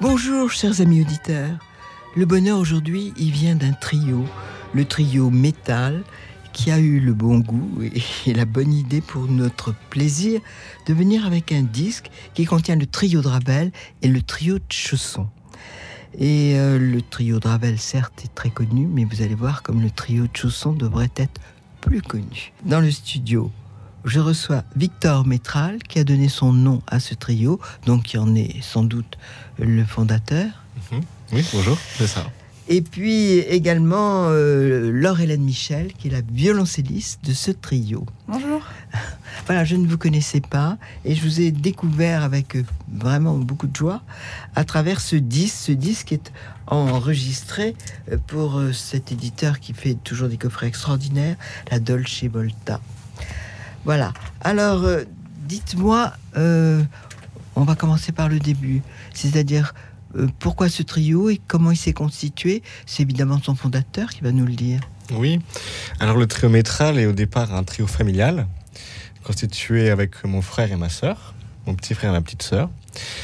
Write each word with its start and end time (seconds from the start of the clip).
Bonjour 0.00 0.52
chers 0.52 0.80
amis 0.80 1.00
auditeurs. 1.00 1.58
Le 2.14 2.26
bonheur 2.26 2.60
aujourd'hui, 2.60 3.12
il 3.16 3.32
vient 3.32 3.56
d'un 3.56 3.72
trio, 3.72 4.24
le 4.72 4.84
trio 4.84 5.28
métal, 5.28 6.04
qui 6.52 6.70
a 6.70 6.78
eu 6.78 7.00
le 7.00 7.14
bon 7.14 7.40
goût 7.40 7.82
et 8.26 8.34
la 8.34 8.44
bonne 8.44 8.72
idée 8.72 9.00
pour 9.00 9.26
notre 9.26 9.74
plaisir 9.90 10.40
de 10.86 10.94
venir 10.94 11.26
avec 11.26 11.50
un 11.50 11.62
disque 11.62 12.08
qui 12.34 12.44
contient 12.44 12.76
le 12.76 12.86
trio 12.86 13.20
de 13.20 13.26
Ravel 13.26 13.72
et 14.02 14.08
le 14.08 14.22
trio 14.22 14.58
de 14.58 14.64
Chausson. 14.68 15.26
Et 16.16 16.52
euh, 16.54 16.78
le 16.78 17.02
trio 17.02 17.40
de 17.40 17.48
Ravel, 17.48 17.80
certes, 17.80 18.22
est 18.24 18.34
très 18.34 18.50
connu, 18.50 18.86
mais 18.86 19.04
vous 19.04 19.22
allez 19.22 19.34
voir 19.34 19.64
comme 19.64 19.82
le 19.82 19.90
trio 19.90 20.28
de 20.28 20.36
Chausson 20.36 20.72
devrait 20.72 21.10
être 21.16 21.40
plus 21.80 22.00
connu. 22.00 22.52
Dans 22.64 22.80
le 22.80 22.92
studio, 22.92 23.50
je 24.08 24.20
reçois 24.20 24.64
Victor 24.76 25.26
Métral, 25.26 25.78
qui 25.82 25.98
a 25.98 26.04
donné 26.04 26.28
son 26.28 26.52
nom 26.52 26.82
à 26.86 27.00
ce 27.00 27.14
trio, 27.14 27.60
donc 27.86 28.04
qui 28.04 28.18
en 28.18 28.34
est 28.34 28.62
sans 28.62 28.84
doute 28.84 29.18
le 29.58 29.84
fondateur. 29.84 30.46
Mhm. 30.90 31.00
Oui, 31.32 31.44
bonjour, 31.52 31.78
c'est 31.96 32.06
ça. 32.06 32.24
Et 32.70 32.82
puis 32.82 33.38
également 33.38 34.26
euh, 34.28 34.90
Laure-Hélène 34.92 35.42
Michel, 35.42 35.94
qui 35.94 36.08
est 36.08 36.10
la 36.10 36.20
violoncelliste 36.20 37.24
de 37.24 37.32
ce 37.32 37.50
trio. 37.50 38.06
Bonjour. 38.26 38.62
Voilà, 39.46 39.64
je 39.64 39.76
ne 39.76 39.86
vous 39.86 39.96
connaissais 39.96 40.40
pas 40.40 40.76
et 41.04 41.14
je 41.14 41.22
vous 41.22 41.40
ai 41.40 41.50
découvert 41.50 42.22
avec 42.22 42.56
euh, 42.56 42.64
vraiment 42.92 43.38
beaucoup 43.38 43.66
de 43.66 43.76
joie 43.76 44.02
à 44.54 44.64
travers 44.64 45.00
ce 45.00 45.16
disque. 45.16 45.56
Ce 45.56 45.72
disque 45.72 46.12
est 46.12 46.32
enregistré 46.66 47.74
euh, 48.12 48.18
pour 48.26 48.60
cet 48.74 49.12
éditeur 49.12 49.60
qui 49.60 49.72
fait 49.72 49.94
toujours 49.94 50.28
des 50.28 50.36
coffrets 50.36 50.66
extraordinaires, 50.66 51.36
la 51.70 51.78
Dolce 51.78 52.24
Volta. 52.24 52.80
Voilà. 53.88 54.12
Alors, 54.42 54.84
euh, 54.84 55.04
dites-moi, 55.46 56.12
euh, 56.36 56.82
on 57.56 57.62
va 57.62 57.74
commencer 57.74 58.12
par 58.12 58.28
le 58.28 58.38
début, 58.38 58.82
c'est-à-dire 59.14 59.72
euh, 60.14 60.26
pourquoi 60.40 60.68
ce 60.68 60.82
trio 60.82 61.30
et 61.30 61.40
comment 61.48 61.70
il 61.70 61.76
s'est 61.78 61.94
constitué? 61.94 62.62
C'est 62.84 63.02
évidemment 63.02 63.40
son 63.42 63.54
fondateur 63.54 64.10
qui 64.10 64.20
va 64.20 64.30
nous 64.30 64.44
le 64.44 64.52
dire. 64.52 64.80
Oui. 65.12 65.40
Alors 66.00 66.18
le 66.18 66.26
trio 66.26 66.50
métral 66.50 66.98
est 66.98 67.06
au 67.06 67.12
départ 67.12 67.54
un 67.54 67.64
trio 67.64 67.86
familial, 67.86 68.46
constitué 69.24 69.88
avec 69.88 70.22
mon 70.22 70.42
frère 70.42 70.70
et 70.70 70.76
ma 70.76 70.90
sœur, 70.90 71.32
mon 71.66 71.74
petit 71.74 71.94
frère 71.94 72.10
et 72.10 72.12
ma 72.12 72.20
petite 72.20 72.42
sœur. 72.42 72.68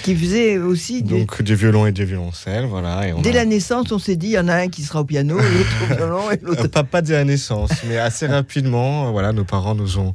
Qui 0.02 0.14
faisait 0.16 0.58
aussi 0.58 1.02
du- 1.02 1.14
Donc 1.20 1.42
du 1.42 1.54
violon 1.54 1.86
et 1.86 1.92
du 1.92 2.04
violoncelle, 2.04 2.66
voilà. 2.66 3.08
Et 3.08 3.12
on 3.12 3.20
Dès 3.22 3.30
a- 3.30 3.34
la 3.34 3.44
naissance, 3.44 3.90
on 3.92 3.98
s'est 3.98 4.16
dit, 4.16 4.28
il 4.28 4.32
y 4.32 4.38
en 4.38 4.48
a 4.48 4.54
un 4.54 4.68
qui 4.68 4.82
sera 4.82 5.00
au 5.00 5.04
piano, 5.04 5.36
l'autre 5.36 5.76
au 5.90 5.94
violon 5.96 6.30
et 6.30 6.34
Euh, 6.34 6.38
l'autre. 6.42 6.66
pas, 6.68 6.84
pas 6.84 7.02
dès 7.02 7.12
la 7.14 7.24
naissance, 7.24 7.70
mais 7.88 7.98
assez 7.98 8.26
rapidement, 8.26 9.08
euh, 9.08 9.10
voilà, 9.10 9.32
nos 9.32 9.44
parents 9.44 9.74
nous 9.74 9.98
ont, 9.98 10.14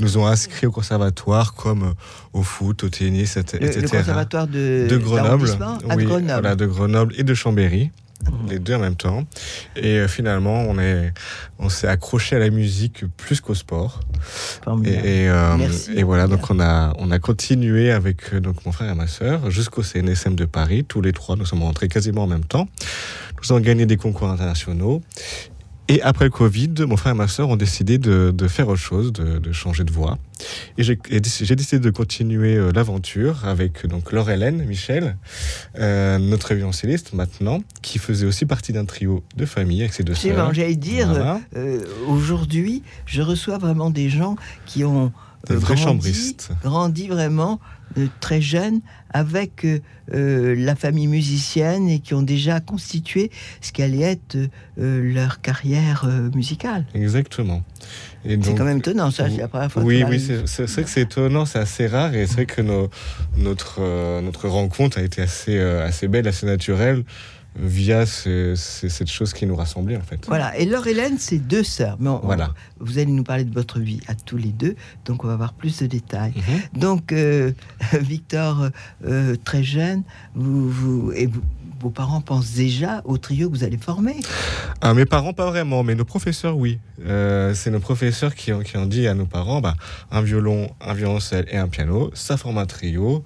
nous 0.00 0.18
ont 0.18 0.26
inscrits 0.26 0.66
au 0.66 0.72
conservatoire, 0.72 1.54
comme 1.54 1.82
euh, 1.84 1.92
au 2.32 2.42
foot, 2.42 2.84
au 2.84 2.88
tennis, 2.88 3.36
etc. 3.36 3.58
Le, 3.76 3.80
le 3.82 3.88
conservatoire 3.88 4.46
de, 4.46 4.86
de 4.88 4.96
Grenoble, 4.96 5.48
à 5.88 5.96
oui, 5.96 6.04
Grenoble. 6.04 6.32
voilà, 6.32 6.56
de 6.56 6.66
Grenoble 6.66 7.14
et 7.16 7.22
de 7.24 7.34
Chambéry, 7.34 7.90
Les 8.48 8.58
deux 8.58 8.74
en 8.74 8.80
même 8.80 8.96
temps. 8.96 9.24
Et 9.76 9.98
euh, 9.98 10.08
finalement, 10.08 10.60
on 10.62 10.78
est, 10.78 11.12
on 11.58 11.68
s'est 11.68 11.86
accroché 11.86 12.36
à 12.36 12.38
la 12.38 12.50
musique 12.50 13.04
plus 13.16 13.40
qu'au 13.40 13.54
sport. 13.54 14.00
Et, 14.84 14.90
et, 14.90 15.28
euh, 15.28 15.56
et 15.94 16.02
voilà, 16.02 16.26
donc 16.26 16.50
on 16.50 16.58
a, 16.60 16.92
on 16.98 17.10
a 17.10 17.18
continué 17.18 17.90
avec 17.90 18.34
euh, 18.34 18.40
donc 18.40 18.66
mon 18.66 18.72
frère 18.72 18.90
et 18.90 18.94
ma 18.94 19.06
sœur 19.06 19.50
jusqu'au 19.50 19.82
CNSM 19.82 20.34
de 20.34 20.44
Paris. 20.44 20.84
Tous 20.84 21.00
les 21.00 21.12
trois, 21.12 21.36
nous 21.36 21.46
sommes 21.46 21.62
rentrés 21.62 21.88
quasiment 21.88 22.24
en 22.24 22.26
même 22.26 22.44
temps. 22.44 22.68
Nous 23.40 23.52
avons 23.52 23.62
gagné 23.64 23.86
des 23.86 23.96
concours 23.96 24.28
internationaux. 24.28 25.00
Et 25.90 26.02
après 26.02 26.26
le 26.26 26.30
Covid, 26.30 26.68
mon 26.86 26.98
frère 26.98 27.12
et 27.14 27.16
ma 27.16 27.28
sœur 27.28 27.48
ont 27.48 27.56
décidé 27.56 27.96
de, 27.96 28.30
de 28.30 28.46
faire 28.48 28.68
autre 28.68 28.80
chose, 28.80 29.10
de, 29.10 29.38
de 29.38 29.52
changer 29.52 29.84
de 29.84 29.90
voie. 29.90 30.18
Et 30.76 30.82
j'ai 30.82 30.96
décidé 31.56 31.78
de 31.78 31.88
continuer 31.90 32.56
euh, 32.56 32.70
l'aventure 32.74 33.46
avec 33.46 33.86
donc 33.86 34.12
Laure-Hélène 34.12 34.64
Michel, 34.66 35.16
euh, 35.78 36.18
notre 36.18 36.54
violoncelliste 36.54 37.14
maintenant, 37.14 37.60
qui 37.80 37.98
faisait 37.98 38.26
aussi 38.26 38.44
partie 38.44 38.74
d'un 38.74 38.84
trio 38.84 39.24
de 39.36 39.46
famille 39.46 39.80
avec 39.80 39.94
ses 39.94 40.02
deux 40.04 40.14
C'est 40.14 40.34
sœurs. 40.34 40.48
bon, 40.48 40.52
j'allais 40.52 40.76
dire, 40.76 41.08
Voilà. 41.08 41.40
euh, 41.56 41.82
aujourd'hui, 42.06 42.82
je 43.06 43.22
reçois 43.22 43.56
vraiment 43.56 43.88
des 43.88 44.10
gens 44.10 44.36
qui 44.66 44.84
ont 44.84 45.10
Des 45.48 45.54
vrais 45.56 45.74
grandi, 45.74 45.82
chambristes. 45.82 46.50
grandi 46.62 47.08
vraiment 47.08 47.60
très 48.20 48.40
jeunes 48.40 48.80
avec 49.10 49.64
euh, 49.64 49.80
euh, 50.14 50.54
la 50.56 50.74
famille 50.76 51.06
musicienne 51.06 51.88
et 51.88 52.00
qui 52.00 52.14
ont 52.14 52.22
déjà 52.22 52.60
constitué 52.60 53.30
ce 53.60 53.72
qu'allait 53.72 54.00
être 54.02 54.36
euh, 54.78 55.12
leur 55.12 55.40
carrière 55.40 56.04
euh, 56.06 56.30
musicale. 56.34 56.84
Exactement. 56.94 57.62
C'est 58.24 58.54
quand 58.56 58.64
même 58.64 58.78
étonnant, 58.78 59.10
ça, 59.10 59.28
c'est 59.30 59.36
la 59.38 59.48
première 59.48 59.72
fois 59.72 59.82
que 59.82 59.86
Oui, 59.86 60.04
oui, 60.08 60.20
c'est- 60.20 60.62
vrai 60.66 60.82
que 60.84 60.90
c'est 60.90 61.00
étonnant, 61.02 61.46
c'est 61.46 61.58
assez 61.60 61.86
rare 61.86 62.14
et 62.14 62.26
c'est 62.26 62.34
vrai 62.34 62.46
que 62.46 62.60
nos- 62.62 62.90
notre, 63.36 63.78
euh, 63.80 64.20
notre 64.20 64.48
rencontre 64.48 64.98
a 64.98 65.02
été 65.02 65.22
assez, 65.22 65.56
euh, 65.56 65.86
assez 65.86 66.08
belle, 66.08 66.28
assez 66.28 66.44
naturelle 66.46 67.04
via 67.60 68.06
ce- 68.06 68.54
ce- 68.56 68.88
cette 68.88 69.08
chose 69.10 69.32
qui 69.32 69.46
nous 69.46 69.56
rassemblait 69.56 69.96
en 69.96 70.02
fait. 70.02 70.20
Voilà, 70.26 70.56
et 70.58 70.64
Laure 70.64 70.86
Hélène, 70.86 71.16
c'est 71.18 71.38
deux 71.38 71.64
sœurs. 71.64 71.96
Mais 72.00 72.08
on- 72.08 72.20
Voilà. 72.20 72.54
vous 72.80 72.98
allez 72.98 73.10
nous 73.12 73.24
parler 73.24 73.44
de 73.44 73.52
votre 73.54 73.80
vie 73.80 74.00
à 74.08 74.14
tous 74.14 74.36
les 74.36 74.50
deux, 74.52 74.76
donc 75.04 75.24
on 75.24 75.26
va 75.26 75.32
avoir 75.34 75.52
plus 75.54 75.78
de 75.80 75.86
détails. 75.86 76.32
Mhm. 76.36 76.80
Donc, 76.80 77.12
euh, 77.12 77.52
Victor, 78.00 78.68
euh, 79.06 79.36
très 79.44 79.62
jeune, 79.62 80.02
vous, 80.34 80.68
vous, 80.70 81.12
et 81.12 81.26
vous- 81.26 81.42
vos 81.80 81.90
parents 81.90 82.20
pensent 82.20 82.54
déjà 82.54 83.02
au 83.04 83.18
trio 83.18 83.48
que 83.48 83.56
vous 83.56 83.62
allez 83.62 83.76
former? 83.78 84.16
Ah, 84.80 84.94
mes 84.94 85.06
parents, 85.06 85.32
pas 85.32 85.46
vraiment, 85.48 85.84
mais 85.84 85.94
nos 85.94 86.04
professeurs, 86.04 86.56
oui. 86.56 86.80
Euh, 87.06 87.54
c'est 87.54 87.70
nos 87.70 87.78
professeurs 87.78 88.34
qui 88.34 88.52
ont, 88.52 88.60
qui 88.62 88.76
ont 88.76 88.86
dit 88.86 89.06
à 89.06 89.14
nos 89.14 89.26
parents 89.26 89.60
bah, 89.60 89.74
un 90.10 90.20
violon, 90.22 90.70
un 90.80 90.94
violoncelle 90.94 91.46
et 91.50 91.56
un 91.56 91.68
piano, 91.68 92.10
ça 92.14 92.36
forme 92.36 92.58
un 92.58 92.66
trio. 92.66 93.22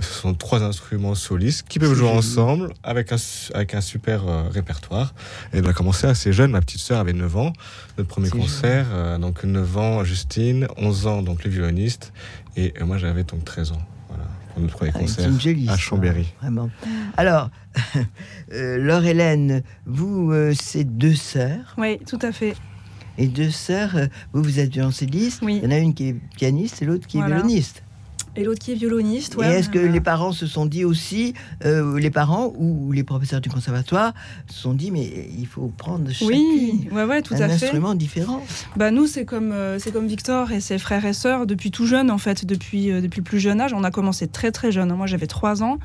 Ce 0.00 0.12
sont 0.20 0.34
trois 0.34 0.62
instruments 0.62 1.14
solistes 1.14 1.66
qui 1.68 1.78
peuvent 1.78 1.94
jouer 1.94 2.08
ensemble 2.10 2.72
avec 2.82 3.12
un, 3.12 3.16
avec 3.54 3.74
un 3.74 3.80
super 3.80 4.28
euh, 4.28 4.42
répertoire. 4.50 5.14
Et 5.54 5.60
on 5.60 5.64
a 5.64 5.72
commencé 5.72 6.06
assez 6.06 6.32
jeune. 6.34 6.50
Ma 6.50 6.60
petite 6.60 6.80
sœur 6.80 7.00
avait 7.00 7.14
9 7.14 7.36
ans, 7.36 7.52
notre 7.96 8.08
premier 8.10 8.28
concert. 8.28 8.86
euh, 8.92 9.16
donc 9.18 9.42
9 9.44 9.76
ans, 9.78 10.04
Justine, 10.04 10.68
11 10.76 11.06
ans, 11.06 11.22
donc 11.22 11.44
le 11.44 11.50
violoniste. 11.50 12.12
Et 12.56 12.74
euh, 12.80 12.84
moi, 12.84 12.98
j'avais 12.98 13.24
donc 13.24 13.44
13 13.44 13.72
ans. 13.72 13.82
Voilà, 14.08 14.24
pour 14.52 14.62
notre 14.62 14.74
premier 14.76 14.92
Ah, 14.94 14.98
concert 14.98 15.40
jolie 15.40 15.68
à 15.68 15.76
Chambéry. 15.78 16.26
Vraiment. 16.42 16.68
Alors, 17.16 17.48
euh, 18.52 18.76
Laure 18.78 19.04
Hélène, 19.04 19.62
vous, 19.86 20.30
euh, 20.32 20.52
c'est 20.58 20.84
deux 20.84 21.14
sœurs. 21.14 21.74
Oui, 21.78 21.98
tout 22.06 22.18
à 22.22 22.32
fait. 22.32 22.54
Et 23.18 23.28
deux 23.28 23.50
sœurs, 23.50 23.96
euh, 23.96 24.06
vous, 24.34 24.42
vous 24.42 24.58
êtes 24.60 24.70
violoncelliste. 24.72 25.40
Oui. 25.42 25.60
Il 25.62 25.64
y 25.64 25.66
en 25.66 25.74
a 25.74 25.78
une 25.78 25.94
qui 25.94 26.08
est 26.08 26.16
pianiste 26.36 26.82
et 26.82 26.84
l'autre 26.84 27.06
qui 27.06 27.16
est 27.18 27.24
violoniste. 27.26 27.82
Et 28.36 28.44
l'autre 28.44 28.60
qui 28.60 28.72
est 28.72 28.74
violoniste. 28.74 29.34
et 29.34 29.38
ouais, 29.38 29.58
est-ce 29.58 29.68
que 29.70 29.78
les 29.78 30.00
parents 30.00 30.32
se 30.32 30.46
sont 30.46 30.66
dit 30.66 30.84
aussi, 30.84 31.34
euh, 31.64 31.98
les 31.98 32.10
parents 32.10 32.52
ou 32.58 32.92
les 32.92 33.02
professeurs 33.02 33.40
du 33.40 33.48
conservatoire 33.48 34.12
se 34.48 34.60
sont 34.60 34.74
dit, 34.74 34.90
mais 34.90 35.10
il 35.38 35.46
faut 35.46 35.72
prendre 35.76 36.10
chacune 36.10 36.28
Oui, 36.28 36.88
ouais, 36.92 37.04
ouais, 37.04 37.22
tout 37.22 37.34
un 37.34 37.40
à 37.40 37.48
fait. 37.48 37.64
instrument 37.66 37.94
différent 37.94 38.42
Bah 38.76 38.90
nous, 38.90 39.06
c'est 39.06 39.24
comme 39.24 39.52
euh, 39.52 39.78
c'est 39.78 39.92
comme 39.92 40.06
Victor 40.06 40.52
et 40.52 40.60
ses 40.60 40.78
frères 40.78 41.04
et 41.06 41.12
sœurs 41.12 41.46
depuis 41.46 41.70
tout 41.70 41.86
jeune 41.86 42.10
en 42.10 42.18
fait, 42.18 42.44
depuis 42.44 42.90
euh, 42.90 43.00
depuis 43.00 43.22
plus 43.22 43.40
jeune 43.40 43.60
âge. 43.60 43.72
On 43.72 43.84
a 43.84 43.90
commencé 43.90 44.26
très 44.26 44.52
très 44.52 44.70
jeune. 44.72 44.90
hein. 44.90 44.96
Moi, 44.96 45.06
j'avais 45.06 45.26
trois 45.26 45.62
ans. 45.62 45.78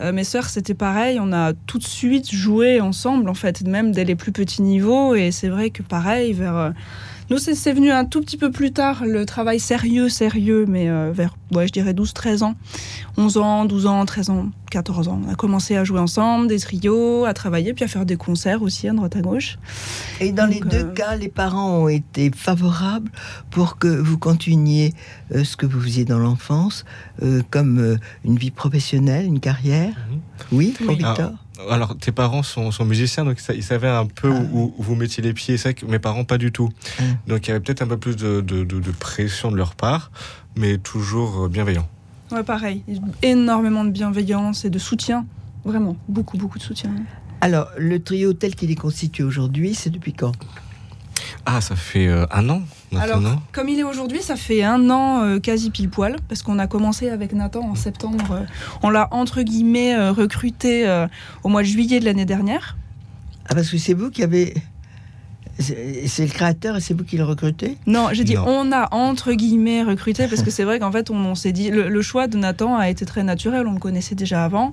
Euh, 0.00 0.12
mes 0.12 0.24
sœurs, 0.24 0.48
c'était 0.48 0.74
pareil. 0.74 1.18
On 1.20 1.32
a 1.32 1.52
tout 1.52 1.78
de 1.78 1.84
suite 1.84 2.32
joué 2.34 2.80
ensemble 2.80 3.28
en 3.28 3.34
fait, 3.34 3.62
même 3.62 3.92
dès 3.92 4.04
les 4.04 4.16
plus 4.16 4.32
petits 4.32 4.62
niveaux. 4.62 5.14
Et 5.14 5.30
c'est 5.30 5.48
vrai 5.48 5.70
que 5.70 5.82
pareil 5.82 6.32
vers 6.32 6.72
nous, 7.30 7.38
c'est 7.38 7.72
venu 7.72 7.90
un 7.90 8.04
tout 8.04 8.20
petit 8.20 8.36
peu 8.36 8.50
plus 8.50 8.72
tard, 8.72 9.04
le 9.06 9.24
travail 9.24 9.58
sérieux, 9.58 10.08
sérieux, 10.08 10.66
mais 10.68 10.88
euh, 10.88 11.10
vers, 11.12 11.36
ouais, 11.52 11.66
je 11.66 11.72
dirais 11.72 11.92
12-13 11.92 12.42
ans. 12.44 12.54
11 13.16 13.36
ans, 13.38 13.64
12 13.64 13.86
ans, 13.86 14.04
13 14.04 14.30
ans, 14.30 14.46
14 14.70 15.08
ans. 15.08 15.20
On 15.26 15.32
a 15.32 15.34
commencé 15.34 15.76
à 15.76 15.84
jouer 15.84 16.00
ensemble, 16.00 16.48
des 16.48 16.58
trios, 16.58 17.24
à 17.24 17.32
travailler, 17.32 17.72
puis 17.72 17.84
à 17.84 17.88
faire 17.88 18.04
des 18.04 18.16
concerts 18.16 18.62
aussi 18.62 18.88
à 18.88 18.92
droite 18.92 19.16
à 19.16 19.20
gauche. 19.20 19.58
Et 20.20 20.32
dans 20.32 20.46
les 20.46 20.60
deux 20.60 20.84
euh, 20.84 20.92
cas, 20.92 21.16
les 21.16 21.28
parents 21.28 21.78
ont 21.78 21.88
été 21.88 22.30
favorables 22.34 23.10
pour 23.50 23.78
que 23.78 23.88
vous 23.88 24.18
continuiez 24.18 24.92
euh, 25.34 25.44
ce 25.44 25.56
que 25.56 25.66
vous 25.66 25.80
faisiez 25.80 26.04
dans 26.04 26.18
l'enfance, 26.18 26.84
euh, 27.22 27.42
comme 27.50 27.78
euh, 27.78 27.96
une 28.24 28.36
vie 28.36 28.50
professionnelle, 28.50 29.24
une 29.24 29.40
carrière? 29.40 29.94
Mhm. 30.10 30.20
Oui, 30.52 30.74
pour 30.76 30.88
Oui. 30.88 30.96
Victor? 30.96 31.32
Alors, 31.70 31.96
tes 31.96 32.10
parents 32.12 32.42
sont, 32.42 32.70
sont 32.70 32.84
musiciens, 32.84 33.24
donc 33.24 33.38
ça- 33.38 33.54
ils 33.54 33.62
savaient 33.62 33.88
un 33.88 34.06
peu 34.06 34.32
Ah. 34.34 34.40
où, 34.52 34.74
où 34.76 34.82
vous 34.82 34.94
mettiez 34.96 35.22
les 35.22 35.32
pieds. 35.32 35.56
C'est 35.56 35.68
vrai 35.70 35.74
que 35.74 35.86
mes 35.86 35.98
parents, 35.98 36.24
pas 36.24 36.38
du 36.38 36.50
tout. 36.52 36.68
Ah. 36.98 37.02
Donc, 37.28 37.46
il 37.46 37.48
y 37.48 37.50
avait 37.52 37.60
peut-être 37.60 37.82
un 37.82 37.86
peu 37.86 37.96
plus 37.96 38.16
de, 38.16 38.40
de- 38.40 38.64
de- 38.64 38.80
de 38.80 38.90
pression 38.90 39.50
de 39.52 39.56
leur 39.56 39.74
part, 39.74 40.10
mais 40.56 40.78
toujours 40.78 41.48
bienveillant. 41.48 41.88
Ouais, 42.32 42.42
pareil. 42.42 42.82
Énormément 43.22 43.84
de 43.84 43.90
bienveillance 43.90 44.64
et 44.64 44.70
de 44.70 44.78
soutien. 44.78 45.26
Vraiment, 45.64 45.96
beaucoup, 46.08 46.36
beaucoup 46.36 46.58
de 46.58 46.62
soutien. 46.64 46.90
Alors, 47.40 47.68
le 47.78 48.02
trio 48.02 48.32
tel 48.32 48.54
qu'il 48.54 48.70
est 48.70 48.74
constitué 48.76 49.22
aujourd'hui, 49.22 49.74
c'est 49.74 49.90
depuis 49.90 50.12
quand? 50.12 50.32
Ah, 51.46 51.60
ça 51.60 51.76
fait 51.76 52.06
euh, 52.06 52.26
un 52.30 52.48
an 52.48 52.62
maintenant. 52.92 53.16
Alors, 53.16 53.42
comme 53.52 53.68
il 53.68 53.78
est 53.78 53.84
aujourd'hui, 53.84 54.22
ça 54.22 54.36
fait 54.36 54.62
un 54.62 54.88
an 54.90 55.22
euh, 55.22 55.38
quasi 55.40 55.70
pile 55.70 55.88
poil, 55.90 56.16
parce 56.28 56.42
qu'on 56.42 56.58
a 56.58 56.66
commencé 56.66 57.10
avec 57.10 57.32
Nathan 57.32 57.60
en 57.70 57.74
septembre. 57.74 58.32
euh, 58.32 58.44
on 58.82 58.90
l'a 58.90 59.08
entre 59.10 59.42
guillemets 59.42 59.94
euh, 59.94 60.12
recruté 60.12 60.86
euh, 60.88 61.06
au 61.42 61.48
mois 61.48 61.62
de 61.62 61.66
juillet 61.68 62.00
de 62.00 62.04
l'année 62.04 62.24
dernière. 62.24 62.76
Ah, 63.48 63.54
parce 63.54 63.70
que 63.70 63.78
c'est 63.78 63.94
vous 63.94 64.10
qui 64.10 64.22
avez 64.22 64.54
C'est 65.58 66.24
le 66.26 66.32
créateur 66.32 66.76
et 66.76 66.80
c'est 66.80 66.94
vous 66.94 67.04
qui 67.04 67.16
le 67.16 67.24
recrutez? 67.24 67.78
Non, 67.86 68.08
j'ai 68.12 68.24
dit 68.24 68.34
Non. 68.34 68.44
on 68.46 68.72
a 68.72 68.88
entre 68.92 69.32
guillemets 69.32 69.82
recruté 69.82 70.26
parce 70.26 70.42
que 70.42 70.50
c'est 70.50 70.64
vrai 70.64 70.80
qu'en 70.80 70.90
fait 70.90 71.10
on, 71.10 71.16
on 71.16 71.34
s'est 71.34 71.52
dit 71.52 71.70
le, 71.70 71.88
le 71.88 72.02
choix 72.02 72.26
de 72.26 72.36
Nathan 72.36 72.76
a 72.76 72.88
été 72.90 73.06
très 73.06 73.22
naturel, 73.22 73.66
on 73.66 73.72
le 73.72 73.78
connaissait 73.78 74.14
déjà 74.16 74.44
avant 74.44 74.72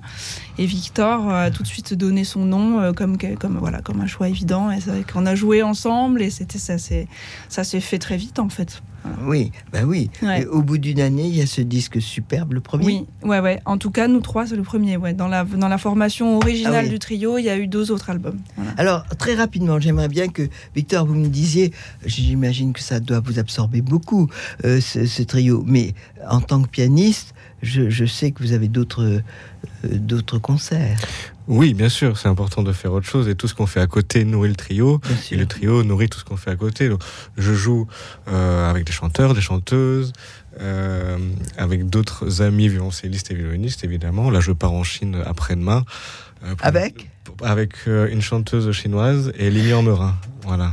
et 0.58 0.66
Victor 0.66 1.30
a 1.30 1.50
tout 1.50 1.62
de 1.62 1.68
suite 1.68 1.94
donné 1.94 2.24
son 2.24 2.44
nom 2.44 2.80
euh, 2.80 2.92
comme 2.92 3.16
comme 3.38 3.58
voilà 3.58 3.80
comme 3.80 4.00
un 4.00 4.06
choix 4.06 4.28
évident 4.28 4.70
et 4.70 4.80
c'est 4.80 4.90
vrai 4.90 5.04
qu'on 5.10 5.26
a 5.26 5.34
joué 5.34 5.62
ensemble 5.62 6.20
et 6.22 6.30
c'était 6.30 6.58
ça 6.58 6.78
c'est 6.78 7.06
ça 7.48 7.62
s'est 7.64 7.80
fait 7.80 7.98
très 7.98 8.16
vite 8.16 8.38
en 8.38 8.48
fait. 8.48 8.82
Oui, 9.26 9.50
bah 9.72 9.80
oui. 9.84 10.10
Ouais. 10.22 10.42
Et 10.42 10.46
au 10.46 10.62
bout 10.62 10.78
d'une 10.78 11.00
année, 11.00 11.26
il 11.26 11.36
y 11.36 11.42
a 11.42 11.46
ce 11.46 11.60
disque 11.60 12.00
superbe, 12.00 12.52
le 12.52 12.60
premier. 12.60 12.84
Oui, 12.84 13.06
ouais 13.24 13.40
ouais. 13.40 13.60
En 13.64 13.76
tout 13.78 13.90
cas 13.90 14.06
nous 14.08 14.20
trois 14.20 14.46
c'est 14.46 14.56
le 14.56 14.62
premier 14.62 14.96
ouais 14.96 15.12
dans 15.12 15.28
la 15.28 15.44
dans 15.44 15.68
la 15.68 15.78
formation 15.78 16.36
originale 16.36 16.74
Ah 16.78 16.82
oui. 16.84 16.88
du 16.90 16.98
trio 16.98 17.38
il 17.38 17.44
y 17.44 17.50
a 17.50 17.56
eu 17.58 17.66
deux 17.66 17.90
autres 17.90 18.10
albums. 18.10 18.38
Voilà. 18.56 18.72
Alors, 18.78 19.04
très 19.18 19.34
rapidement, 19.34 19.80
j'aimerais 19.80 20.08
bien 20.08 20.28
que, 20.28 20.48
Victor, 20.74 21.04
vous 21.06 21.14
me 21.14 21.28
disiez, 21.28 21.72
j'imagine 22.06 22.72
que 22.72 22.80
ça 22.80 23.00
doit 23.00 23.20
vous 23.20 23.38
absorber 23.38 23.80
beaucoup, 23.82 24.28
euh, 24.64 24.80
ce, 24.80 25.04
ce 25.06 25.22
trio, 25.22 25.64
mais 25.66 25.94
en 26.28 26.40
tant 26.40 26.62
que 26.62 26.68
pianiste, 26.68 27.34
je, 27.62 27.90
je 27.90 28.04
sais 28.04 28.30
que 28.32 28.42
vous 28.42 28.52
avez 28.52 28.68
d'autres 28.68 29.02
euh, 29.04 29.20
d'autres 29.84 30.38
concerts, 30.38 30.98
Oui, 31.48 31.74
bien 31.74 31.88
sûr, 31.88 32.18
c'est 32.18 32.28
important 32.28 32.62
de 32.62 32.72
faire 32.72 32.92
autre 32.92 33.06
chose 33.06 33.28
et 33.28 33.34
tout 33.34 33.48
ce 33.48 33.54
qu'on 33.54 33.66
fait 33.66 33.80
à 33.80 33.86
côté 33.86 34.24
nourrit 34.24 34.48
le 34.48 34.54
trio. 34.54 35.00
Et 35.30 35.36
le 35.36 35.46
trio 35.46 35.82
nourrit 35.82 36.08
tout 36.08 36.18
ce 36.18 36.24
qu'on 36.24 36.36
fait 36.36 36.50
à 36.50 36.56
côté. 36.56 36.88
Donc, 36.88 37.02
je 37.36 37.52
joue 37.52 37.88
euh, 38.28 38.70
avec 38.70 38.84
des 38.84 38.92
chanteurs, 38.92 39.34
des 39.34 39.40
chanteuses, 39.40 40.12
euh, 40.60 41.18
avec 41.56 41.88
d'autres 41.88 42.42
amis 42.42 42.68
violoncellistes 42.68 43.30
et 43.30 43.34
violonistes, 43.34 43.84
évidemment. 43.84 44.30
Là, 44.30 44.40
je 44.40 44.52
pars 44.52 44.72
en 44.72 44.84
Chine 44.84 45.16
après-demain. 45.26 45.84
Euh, 46.44 46.54
Avec 46.60 47.10
Avec 47.42 47.72
euh, 47.88 48.08
une 48.10 48.20
chanteuse 48.22 48.70
chinoise 48.72 49.32
et 49.38 49.50
Lily 49.50 49.72
Merin. 49.82 50.14
Voilà. 50.44 50.72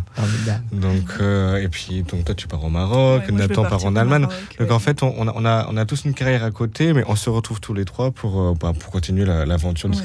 Donc, 0.72 1.06
euh, 1.22 1.58
et 1.62 1.68
puis, 1.68 2.02
donc, 2.02 2.26
toi, 2.26 2.34
tu 2.34 2.48
pars 2.48 2.64
au 2.64 2.70
Maroc, 2.70 3.22
Ouais, 3.28 3.32
Nathan 3.36 3.64
part 3.64 3.86
en 3.86 3.94
au 3.94 3.98
Allemagne. 4.00 4.22
Maroc, 4.22 4.36
Donc 4.60 4.70
ouais. 4.70 4.74
en 4.74 4.80
fait, 4.80 5.04
on, 5.04 5.14
on 5.16 5.28
a, 5.28 5.34
on, 5.36 5.46
a, 5.46 5.68
on 5.70 5.78
a 5.78 5.86
tous 5.86 6.06
une 6.06 6.16
carrière 6.16 6.44
à 6.44 6.50
côté, 6.50 6.92
mais 6.92 7.04
on 7.08 7.16
se 7.16 7.30
retrouve 7.30 7.60
tous 7.62 7.76
les 7.76 7.86
trois 7.86 8.10
pour, 8.10 8.42
euh, 8.42 8.54
bah, 8.60 8.74
pour 8.78 8.92
continuer 8.92 9.26
la- 9.26 9.46
l'aventure 9.46 9.90
du 9.90 10.00
Ouais. 10.00 10.04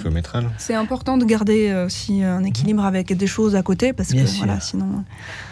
c'est 0.59 0.75
important 0.75 1.17
de 1.17 1.25
garder 1.25 1.71
euh, 1.71 1.87
aussi 1.87 2.23
un 2.23 2.45
équilibre 2.45 2.85
avec 2.85 3.11
des 3.17 3.27
choses 3.27 3.57
à 3.57 3.63
côté 3.63 3.95
parce 3.95 4.11
Bien 4.11 4.25
que 4.25 4.29
sûr. 4.29 4.45
voilà 4.45 4.61
sinon 4.61 5.03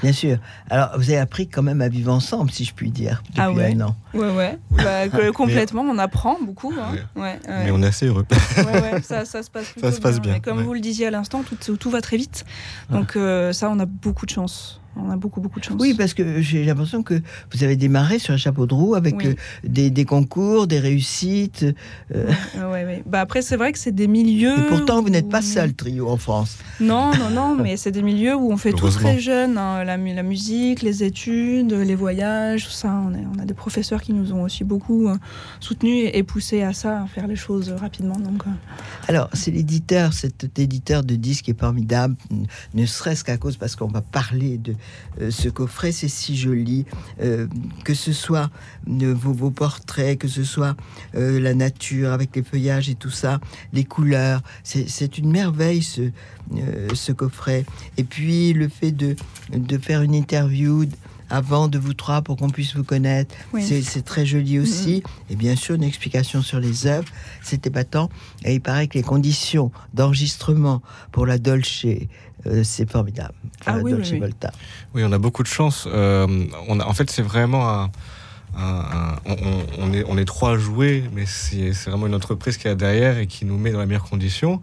Bien 0.03 0.12
sûr. 0.12 0.37
Alors, 0.69 0.91
vous 0.99 1.05
avez 1.09 1.19
appris 1.19 1.49
quand 1.49 1.62
même 1.62 1.81
à 1.81 1.88
vivre 1.88 2.12
ensemble, 2.12 2.50
si 2.50 2.64
je 2.64 2.75
puis 2.75 2.91
dire, 2.91 3.23
depuis 3.29 3.41
Ah 3.41 3.50
ouais? 3.50 3.75
un 3.75 3.81
an. 3.81 3.97
Ouais, 4.12 4.31
ouais. 4.31 4.59
Bah, 4.73 5.09
que- 5.09 5.31
complètement, 5.32 5.82
on 5.82 5.97
apprend 5.97 6.37
beaucoup. 6.44 6.75
hein. 6.79 6.97
Ouais, 7.17 7.23
ouais. 7.23 7.38
Mais 7.64 7.70
on 7.70 7.82
est 7.82 7.87
assez 7.87 8.06
heureux. 8.09 8.26
Ouais, 8.59 8.64
ouais, 8.64 9.03
ça, 9.03 9.25
ça 9.25 9.43
se 9.43 9.49
passe 9.50 9.69
plutôt 9.69 9.91
se 9.91 10.00
passe 10.02 10.20
bien, 10.20 10.34
Et 10.34 10.40
comme 10.40 10.58
ouais. 10.58 10.64
vous 10.64 10.75
le 10.75 10.81
disiez 10.81 11.06
à 11.06 11.10
l'instant, 11.10 11.43
tout, 11.43 11.76
tout 11.76 11.90
va 11.90 12.00
très 12.00 12.16
vite. 12.16 12.44
Donc 12.90 13.16
euh, 13.16 13.52
ça, 13.52 13.70
on 13.70 13.78
a 13.78 13.87
beaucoup 13.87 14.26
de 14.26 14.31
chance. 14.31 14.81
On 14.94 15.11
a 15.11 15.17
beaucoup, 15.17 15.41
beaucoup 15.41 15.59
de 15.59 15.65
chance. 15.65 15.77
Oui, 15.81 15.94
parce 15.94 16.12
que 16.12 16.43
j'ai 16.43 16.65
l'impression 16.65 17.03
que 17.03 17.15
vous 17.53 17.65
avez 17.65 17.77
démarré 17.77 18.19
sur 18.19 18.35
un 18.35 18.37
chapeau 18.37 18.67
de 18.67 18.75
roue 18.75 18.94
avec 18.94 19.17
Oui. 19.17 19.27
euh, 19.29 19.35
des, 19.65 19.91
des 19.91 20.05
concours, 20.05 20.67
des 20.67 20.79
réussites. 20.81 21.65
euh, 22.15 22.27
Ouais, 22.56 22.62
ouais, 22.65 22.85
ouais. 22.85 23.03
Bah, 23.06 23.21
après, 23.21 23.41
c'est 23.43 23.56
vrai 23.56 23.73
que 23.73 23.79
c'est 23.79 23.94
des 23.94 24.06
milieux... 24.06 24.59
et 24.59 24.67
pourtant, 24.69 25.00
vous 25.03 25.09
n'êtes 25.09 25.29
pas 25.31 25.41
seul 25.43 25.73
trio 25.73 26.09
en 26.11 26.19
France. 26.19 26.59
Non, 26.81 27.11
non, 27.17 27.31
non, 27.31 27.55
mais 27.62 27.77
c'est 27.79 27.91
des 27.91 28.03
milieux 28.03 28.35
où 28.35 28.53
on 28.53 28.56
fait 28.59 28.73
tout 28.73 28.89
très 28.91 29.19
jeune. 29.19 29.56
hein. 29.56 29.83
La, 29.85 29.97
mu- 29.97 30.15
la 30.15 30.23
musique, 30.23 30.83
les 30.83 31.03
études, 31.03 31.73
les 31.73 31.95
voyages, 31.95 32.67
tout 32.67 32.71
ça. 32.71 32.93
On, 32.93 33.15
est- 33.15 33.27
on 33.35 33.38
a 33.41 33.45
des 33.47 33.55
professeurs 33.55 34.03
qui 34.03 34.12
nous 34.12 34.33
ont 34.35 34.43
aussi 34.43 34.62
beaucoup 34.65 35.09
euh, 35.09 35.17
soutenus 35.61 36.05
et, 36.12 36.19
et 36.19 36.23
poussés 36.23 36.62
à 36.62 36.73
ça, 36.75 37.03
à 37.03 37.06
faire 37.06 37.27
les 37.27 37.37
choses 37.37 37.71
rapidement. 37.71 38.17
Donc, 38.17 38.43
euh, 38.47 38.50
Alors, 39.09 39.31
c'est 39.33 39.50
l'éditeur, 39.50 40.12
cet 40.12 40.59
éditeur 40.59 41.03
de 41.03 41.15
disques 41.17 41.49
est 41.49 41.59
formidable, 41.59 42.15
ne 42.75 42.85
serait-ce 42.87 43.25
qu'à 43.25 43.38
cause, 43.38 43.56
parce 43.56 43.75
qu'on 43.75 43.88
va 43.88 44.03
parler 44.03 44.59
de 44.59 44.75
ce 45.31 45.49
coffret, 45.49 45.93
c'est 45.93 46.08
si 46.08 46.37
joli, 46.37 46.84
euh, 47.20 47.46
que 47.84 47.94
ce 47.94 48.12
soit 48.12 48.50
euh, 48.88 49.14
vos, 49.14 49.32
vos 49.32 49.50
portraits, 49.50 50.19
que 50.19 50.29
ce 50.29 50.44
soit 50.44 50.76
euh, 51.14 51.38
la 51.40 51.55
nature 51.55 52.12
avec 52.12 52.34
les 52.37 52.43
feuillages 52.43 52.88
et 52.88 52.94
tout 52.94 53.11
ça, 53.11 53.40
les 53.73 53.84
couleurs, 53.84 54.43
c'est 54.64 55.19
une 55.19 55.31
merveille 55.31 55.82
ce, 55.82 56.11
euh, 56.56 56.88
ce 56.94 57.12
coffret. 57.12 57.64
Et 57.96 58.05
puis, 58.05 58.52
le 58.52 58.69
fait 58.69 58.93
de, 58.93 59.17
de 59.52 59.79
faire 59.79 60.02
une 60.02 60.14
interview 60.14 60.85
avant 61.31 61.69
de 61.69 61.78
vous 61.78 61.94
trois 61.94 62.20
pour 62.20 62.37
qu'on 62.37 62.50
puisse 62.50 62.76
vous 62.76 62.85
connaître, 62.85 63.35
oui. 63.55 63.64
c'est- 63.67 64.02
très 64.02 64.26
joli 64.26 64.58
aussi. 64.58 65.02
Et 65.31 65.37
bien 65.37 65.56
sûr, 65.56 65.75
une 65.76 65.82
explication 65.82 66.43
sur 66.43 66.61
les 66.61 66.87
œuvres, 66.87 67.08
c'est 67.43 67.67
épatant. 67.67 68.11
Et 68.44 68.55
il 68.56 68.61
paraît 68.61 68.87
que 68.87 68.99
les 68.99 69.02
conditions 69.02 69.73
d'enregistrement 69.94 70.82
pour 71.11 71.25
la 71.25 71.38
Dolce, 71.38 71.87
euh, 72.46 72.62
c'est 72.64 72.90
formidable. 72.90 73.35
Ah 73.67 73.79
oui, 73.82 73.94
oui, 73.94 74.09
oui. 74.11 74.19
Volta. 74.19 74.50
Oui, 74.94 75.03
on 75.05 75.12
a 75.12 75.19
beaucoup 75.19 75.43
de 75.43 75.49
chance. 75.49 75.87
Euh, 75.91 76.26
on 76.69 76.81
a, 76.81 76.85
en 76.85 76.93
fait, 76.93 77.11
c'est 77.11 77.23
vraiment 77.23 77.69
un. 77.69 77.91
Un- 78.58 79.16
un- 79.26 79.37
on, 79.78 79.93
est, 79.93 80.04
on 80.08 80.19
est 80.19 80.25
trois 80.25 80.52
à 80.52 80.58
jouer, 80.58 81.04
mais 81.14 81.25
c'est 81.26 81.70
vraiment 81.87 82.06
une 82.06 82.14
entreprise 82.14 82.56
qui 82.56 82.69
est 82.69 82.75
derrière 82.76 83.19
et 83.19 83.26
qui 83.26 83.44
nous 83.44 83.56
met 83.58 83.70
dans 83.72 83.81
les 83.81 83.87
meilleures 83.87 84.04
conditions. 84.08 84.60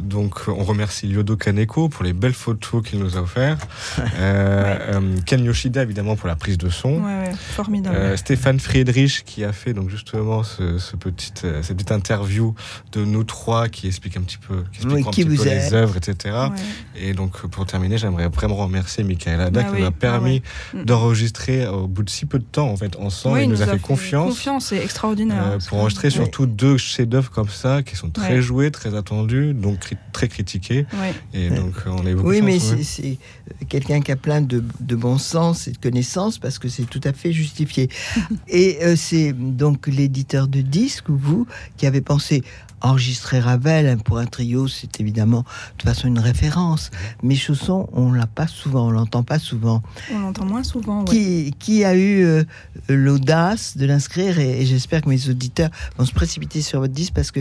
Donc, 0.00 0.48
on 0.48 0.64
remercie 0.64 1.06
Lyodo 1.06 1.36
Kaneko 1.36 1.88
pour 1.88 2.04
les 2.04 2.12
belles 2.12 2.32
photos 2.34 2.82
qu'il 2.84 2.98
nous 2.98 3.16
a 3.16 3.20
offertes. 3.20 3.66
Euh, 4.16 4.76
euh, 4.94 5.16
Ken 5.26 5.42
Yoshida, 5.44 5.82
évidemment, 5.82 6.14
pour 6.16 6.28
la 6.28 6.36
prise 6.36 6.56
de 6.58 6.68
son. 6.68 7.02
Ouais, 7.02 7.28
ouais, 7.28 7.32
formidable. 7.34 7.96
Euh, 7.96 8.16
Stéphane 8.16 8.60
Friedrich 8.60 9.22
qui 9.24 9.44
a 9.44 9.52
fait 9.52 9.72
donc 9.72 9.90
justement 9.90 10.42
ce, 10.44 10.78
ce 10.78 10.94
petit, 10.96 11.32
euh, 11.44 11.62
cette 11.62 11.76
petite 11.76 11.90
interview 11.92 12.54
de 12.92 13.04
nous 13.04 13.24
trois 13.24 13.68
qui 13.68 13.86
explique 13.88 14.16
un 14.16 14.20
petit 14.22 14.38
peu, 14.38 14.62
qui 14.72 14.78
explique 14.82 14.94
Oui, 14.94 15.04
un 15.06 15.10
qui 15.10 15.24
petit 15.24 15.36
vous 15.36 15.42
peu 15.42 15.48
êtes. 15.48 15.70
les 15.70 15.74
œuvres, 15.74 15.96
etc. 15.96 16.34
Ouais. 16.34 17.00
Et 17.02 17.12
donc 17.14 17.44
pour 17.46 17.66
terminer, 17.66 17.98
j'aimerais 17.98 18.28
vraiment 18.28 18.56
remercier 18.56 19.02
Michael 19.04 19.40
Ada 19.40 19.50
Bah 19.50 19.64
qui 19.64 19.74
oui, 19.74 19.80
nous 19.80 19.86
a 19.86 19.88
ah 19.88 19.92
permis 19.98 20.42
ouais. 20.74 20.80
Mm. 20.80 20.84
d'enregistrer 20.84 21.66
au 21.66 21.86
bout 21.88 22.02
de 22.04 22.10
si 22.10 22.26
peu 22.26 22.38
de 22.38 22.44
temps 22.44 22.68
en 22.68 22.76
fait 22.76 22.96
ensemble. 22.96 23.23
Oui, 23.32 23.44
il 23.44 23.48
nous 23.50 23.62
a 23.62 23.66
fait 23.66 23.78
confiance. 23.78 24.28
Confiance, 24.30 24.66
c'est 24.66 24.82
extraordinaire. 24.82 25.42
euh, 25.46 25.54
hein, 25.56 25.58
pour 25.68 25.78
enregistrer 25.78 26.10
surtout 26.10 26.46
deux 26.46 26.76
chefs-d'œuvre 26.76 27.30
comme 27.30 27.48
ça 27.48 27.82
qui 27.82 27.96
sont 27.96 28.10
très 28.10 28.34
Ouais. 28.34 28.42
joués, 28.42 28.70
très 28.70 28.94
attendus, 28.94 29.54
donc 29.54 29.78
cri- 29.80 29.96
très 30.12 30.28
critiqués. 30.28 30.86
Ouais. 30.94 31.14
Et 31.32 31.50
donc 31.50 31.74
euh, 31.86 31.90
on 31.90 32.02
beaucoup 32.14 32.28
Oui, 32.28 32.42
mais 32.42 32.58
c'est 32.58 33.02
euh, 33.50 33.64
quelqu'un 33.68 34.00
qui 34.00 34.12
a 34.12 34.16
plein 34.16 34.40
de, 34.40 34.62
de 34.80 34.96
bon 34.96 35.18
sens 35.18 35.68
et 35.68 35.72
de 35.72 35.78
connaissances 35.78 36.38
parce 36.38 36.58
que 36.58 36.68
c'est 36.68 36.84
tout 36.84 37.00
à 37.04 37.12
fait 37.12 37.32
justifié. 37.32 37.88
et 38.48 38.78
euh, 38.82 38.96
c'est 38.96 39.32
donc 39.32 39.86
l'éditeur 39.86 40.46
de 40.48 40.60
disques 40.60 41.08
ou 41.08 41.16
vous 41.16 41.46
qui 41.76 41.86
avez 41.86 42.00
pensé 42.00 42.42
enregistrer 42.84 43.40
Ravel 43.40 43.86
hein, 43.88 43.96
pour 43.96 44.18
un 44.18 44.26
trio, 44.26 44.68
c'est 44.68 45.00
évidemment 45.00 45.40
de 45.40 45.44
toute 45.78 45.88
façon 45.88 46.06
une 46.06 46.18
référence. 46.18 46.90
Mais 47.22 47.34
Chausson, 47.34 47.88
on 47.92 48.12
l'a 48.12 48.26
pas 48.26 48.46
souvent, 48.46 48.86
on 48.88 48.90
l'entend 48.90 49.22
pas 49.22 49.38
souvent. 49.38 49.82
On 50.12 50.18
l'entend 50.20 50.44
moins 50.44 50.62
souvent. 50.62 51.00
ouais. 51.00 51.04
Qui, 51.06 51.54
qui 51.58 51.84
a 51.84 51.96
eu 51.96 52.24
euh, 52.24 52.44
l'audace 52.88 53.76
de 53.76 53.86
l'inscrire 53.86 54.38
et, 54.38 54.60
et 54.62 54.66
j'espère 54.66 55.02
que 55.02 55.08
mes 55.08 55.28
auditeurs 55.28 55.70
vont 55.98 56.04
se 56.04 56.12
précipiter 56.12 56.62
sur 56.62 56.80
votre 56.80 56.92
disque 56.92 57.14
parce 57.14 57.30
que 57.30 57.40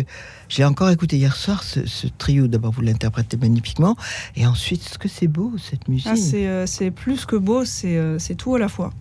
j'ai 0.50 0.64
encore 0.66 0.90
écouté 0.90 1.18
hier 1.18 1.36
soir 1.36 1.64
ce, 1.64 1.86
ce 1.86 2.08
trio. 2.08 2.48
D'abord, 2.48 2.72
vous 2.72 2.82
l'interprétez 2.82 3.38
magnifiquement 3.38 3.96
et 4.36 4.48
ensuite, 4.48 4.84
ce 4.84 4.98
que 4.98 5.08
c'est 5.08 5.28
beau 5.28 5.54
cette 5.58 5.88
musique. 5.88 6.08
Ah, 6.12 6.16
c'est 6.16 6.48
euh, 6.48 6.66
c'est 6.66 6.92
plus 6.92 7.26
que 7.26 7.36
beau, 7.36 7.66
c'est 7.66 7.98
euh, 7.98 8.18
c'est 8.20 8.36
tout 8.36 8.56
à 8.56 8.60
la 8.60 8.70
fois. 8.70 8.92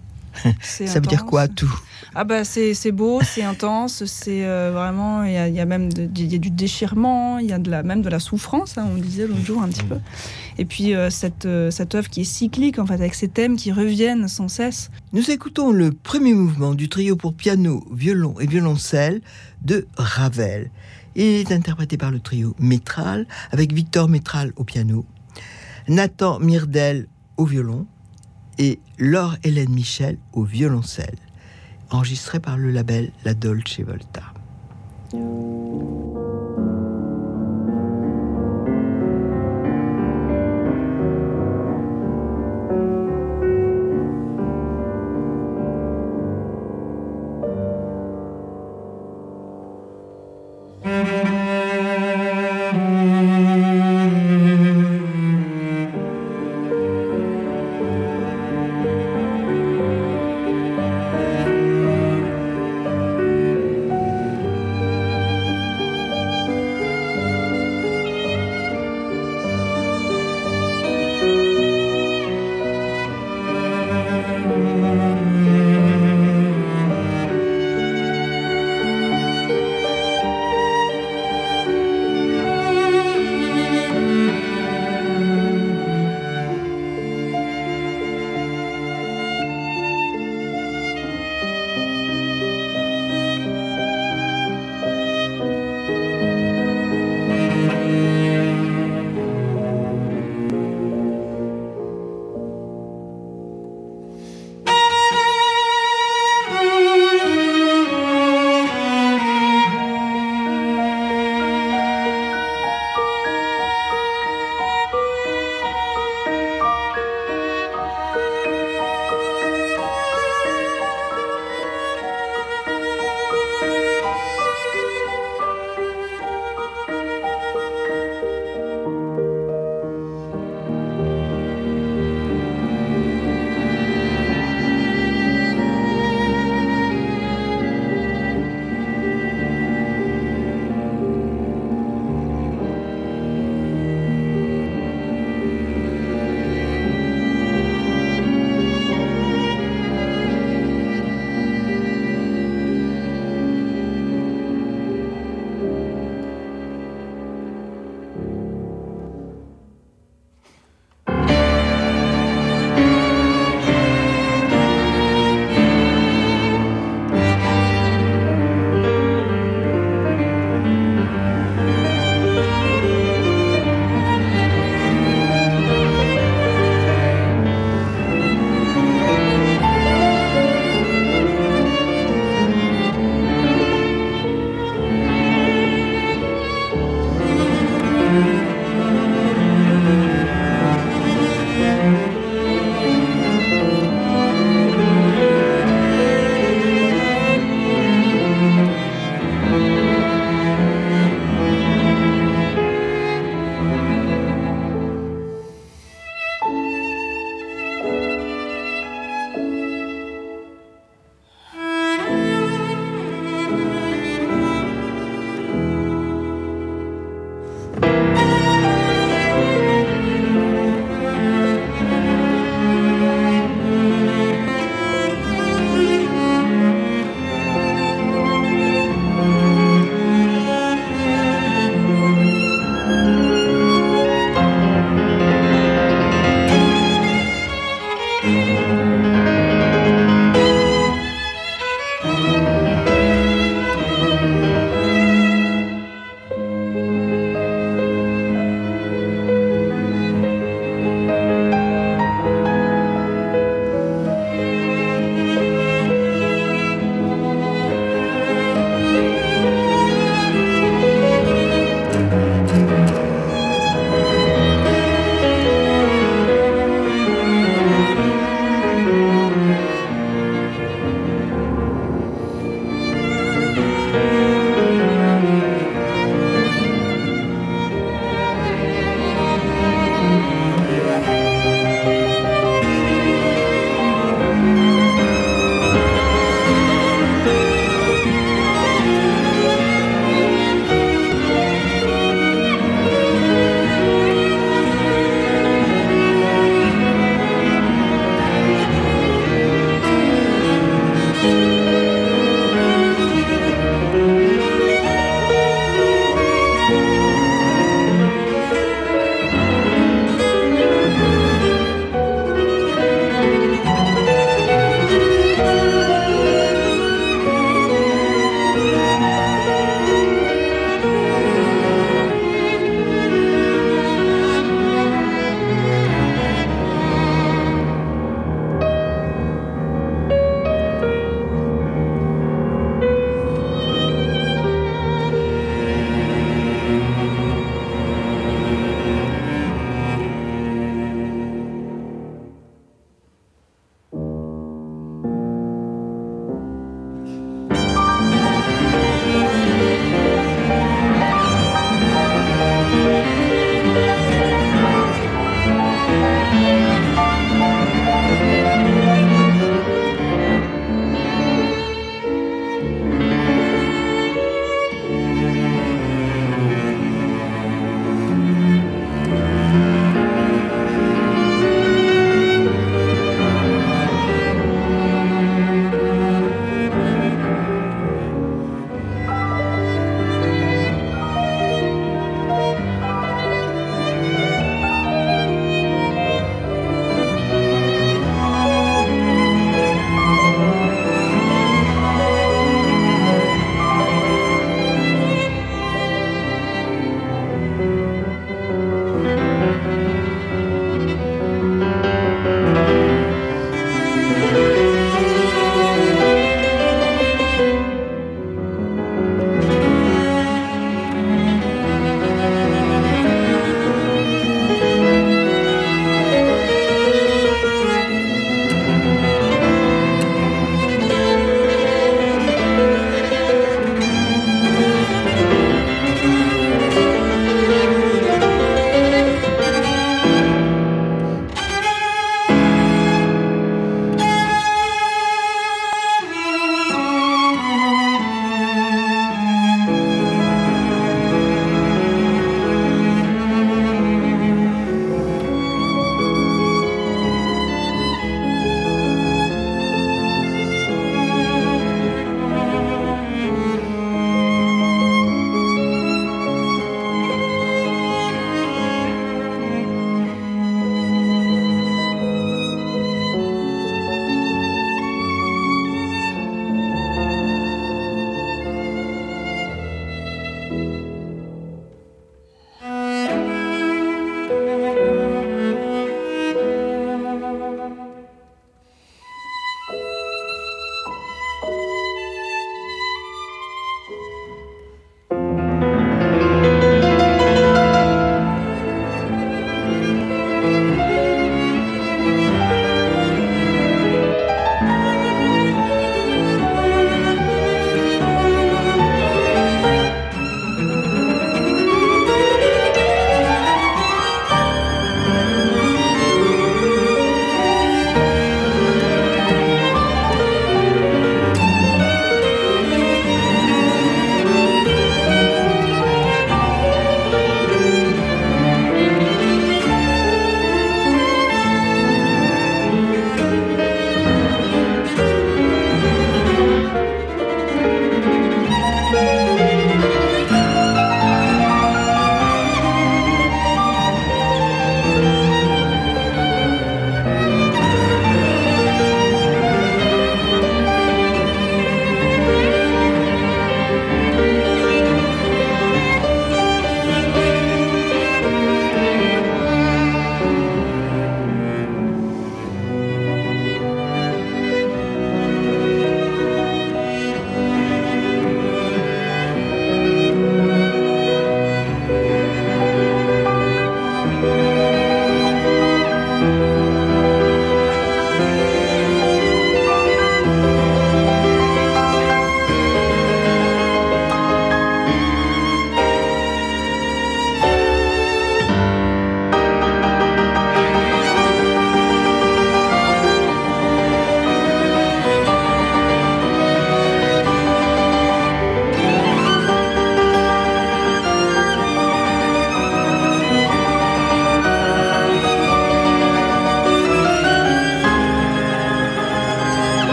Ça 0.60 0.84
veut 0.94 1.00
dire 1.02 1.24
quoi 1.24 1.48
tout? 1.48 1.72
Ah 2.14 2.24
bah 2.24 2.44
c'est 2.44 2.74
c'est 2.74 2.92
beau, 2.92 3.20
c'est 3.22 3.42
intense, 3.42 4.04
c'est 4.04 4.44
euh, 4.44 4.70
vraiment 4.72 5.24
il 5.24 5.32
y, 5.32 5.36
a- 5.36 5.48
il 5.48 5.54
y 5.54 5.60
a 5.60 5.64
même 5.66 5.92
de- 5.92 6.08
il 6.16 6.32
y 6.32 6.34
a 6.34 6.38
du 6.38 6.50
déchirement, 6.50 7.38
il 7.38 7.46
y 7.48 7.52
a 7.52 7.58
de 7.58 7.70
la 7.70 7.82
même 7.82 8.02
de 8.02 8.08
la 8.10 8.18
souffrance, 8.18 8.76
hein, 8.76 8.86
on 8.90 8.94
le 8.96 9.00
disait 9.00 9.26
l'autre 9.26 9.44
jour 9.44 9.62
un 9.62 9.68
petit 9.68 9.84
peu. 9.84 9.96
Et 10.58 10.64
puis 10.66 10.94
euh, 10.94 11.08
cette 11.10 11.46
euh, 11.46 11.70
cette 11.70 11.94
œuvre 11.94 12.08
qui 12.10 12.22
est 12.22 12.24
cyclique 12.24 12.78
en 12.78 12.86
fait 12.86 12.94
avec 12.94 13.14
ces 13.14 13.28
thèmes 13.28 13.56
qui 13.56 13.72
reviennent 13.72 14.28
sans 14.28 14.48
cesse. 14.48 14.90
Nous 15.12 15.30
écoutons 15.30 15.72
le 15.72 15.90
premier 15.92 16.34
mouvement 16.34 16.74
du 16.74 16.88
trio 16.88 17.16
pour 17.16 17.34
piano, 17.34 17.82
violon 17.92 18.34
et 18.40 18.46
violoncelle 18.46 19.20
de 19.62 19.86
Ravel. 19.96 20.70
Il 21.14 21.22
est 21.24 21.52
interprété 21.52 21.96
par 21.98 22.10
le 22.10 22.20
trio 22.20 22.54
Métral 22.58 23.26
avec 23.52 23.72
Victor 23.72 24.08
Métral 24.08 24.52
au 24.56 24.64
piano, 24.64 25.04
Nathan 25.88 26.38
Mirdel 26.40 27.06
au 27.36 27.44
violon 27.46 27.86
et 28.58 28.80
Laure 28.98 29.36
Hélène 29.44 29.70
Michel 29.70 30.18
au 30.32 30.44
violoncelle. 30.44 31.18
Enregistré 31.90 32.40
par 32.40 32.56
le 32.56 32.70
label 32.70 33.12
La 33.24 33.34
Dolce 33.34 33.80
Volta. 33.80 34.22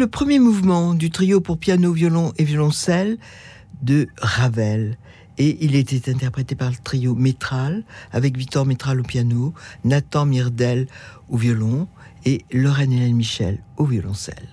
Le 0.00 0.06
premier 0.06 0.38
mouvement 0.38 0.94
du 0.94 1.10
trio 1.10 1.42
pour 1.42 1.58
piano, 1.58 1.92
violon 1.92 2.32
et 2.38 2.44
violoncelle 2.44 3.18
de 3.82 4.08
Ravel. 4.16 4.96
Et 5.36 5.62
il 5.62 5.74
était 5.74 6.10
interprété 6.10 6.54
par 6.54 6.70
le 6.70 6.76
trio 6.82 7.14
Métral, 7.14 7.84
avec 8.10 8.34
Victor 8.34 8.64
Métral 8.64 9.00
au 9.00 9.02
piano, 9.02 9.52
Nathan 9.84 10.24
Mirdel 10.24 10.86
au 11.28 11.36
violon 11.36 11.86
et 12.24 12.46
Lorraine 12.50 12.92
Hélène 12.92 13.14
Michel 13.14 13.58
au 13.76 13.84
violoncelle. 13.84 14.48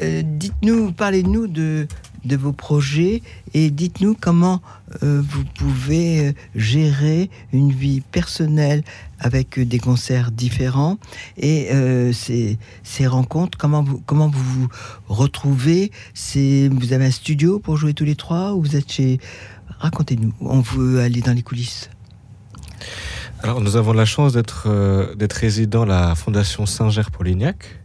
Euh, 0.00 0.22
dites-nous, 0.24 0.92
parlez-nous 0.92 1.48
de, 1.48 1.86
de 2.24 2.36
vos 2.36 2.52
projets 2.52 3.22
et 3.54 3.70
dites-nous 3.70 4.16
comment 4.20 4.60
euh, 5.02 5.22
vous 5.26 5.44
pouvez 5.44 6.28
euh, 6.28 6.32
gérer 6.54 7.30
une 7.52 7.72
vie 7.72 8.00
personnelle 8.00 8.82
avec 9.18 9.58
des 9.58 9.78
concerts 9.78 10.30
différents 10.30 10.98
et 11.36 11.72
euh, 11.72 12.12
ces, 12.12 12.58
ces, 12.82 13.06
rencontres, 13.06 13.58
comment 13.58 13.82
vous, 13.82 14.02
comment 14.06 14.28
vous 14.28 14.42
vous 14.42 14.68
retrouvez? 15.08 15.90
Vous 16.34 16.92
avez 16.92 17.06
un 17.06 17.10
studio 17.10 17.58
pour 17.58 17.76
jouer 17.76 17.94
tous 17.94 18.04
les 18.04 18.16
trois 18.16 18.54
ou 18.54 18.62
vous 18.62 18.76
êtes 18.76 18.90
chez... 18.90 19.18
Racontez-nous, 19.80 20.32
on 20.40 20.60
veut 20.60 21.00
aller 21.00 21.20
dans 21.20 21.32
les 21.32 21.42
coulisses. 21.42 21.90
Alors 23.40 23.60
nous 23.60 23.76
avons 23.76 23.92
la 23.92 24.04
chance 24.04 24.32
d'être 24.32 24.64
euh, 24.66 25.14
d'être 25.14 25.34
résident 25.34 25.82
à 25.82 25.86
la 25.86 26.14
Fondation 26.16 26.66
Saint-Ger-Polignac. 26.66 27.80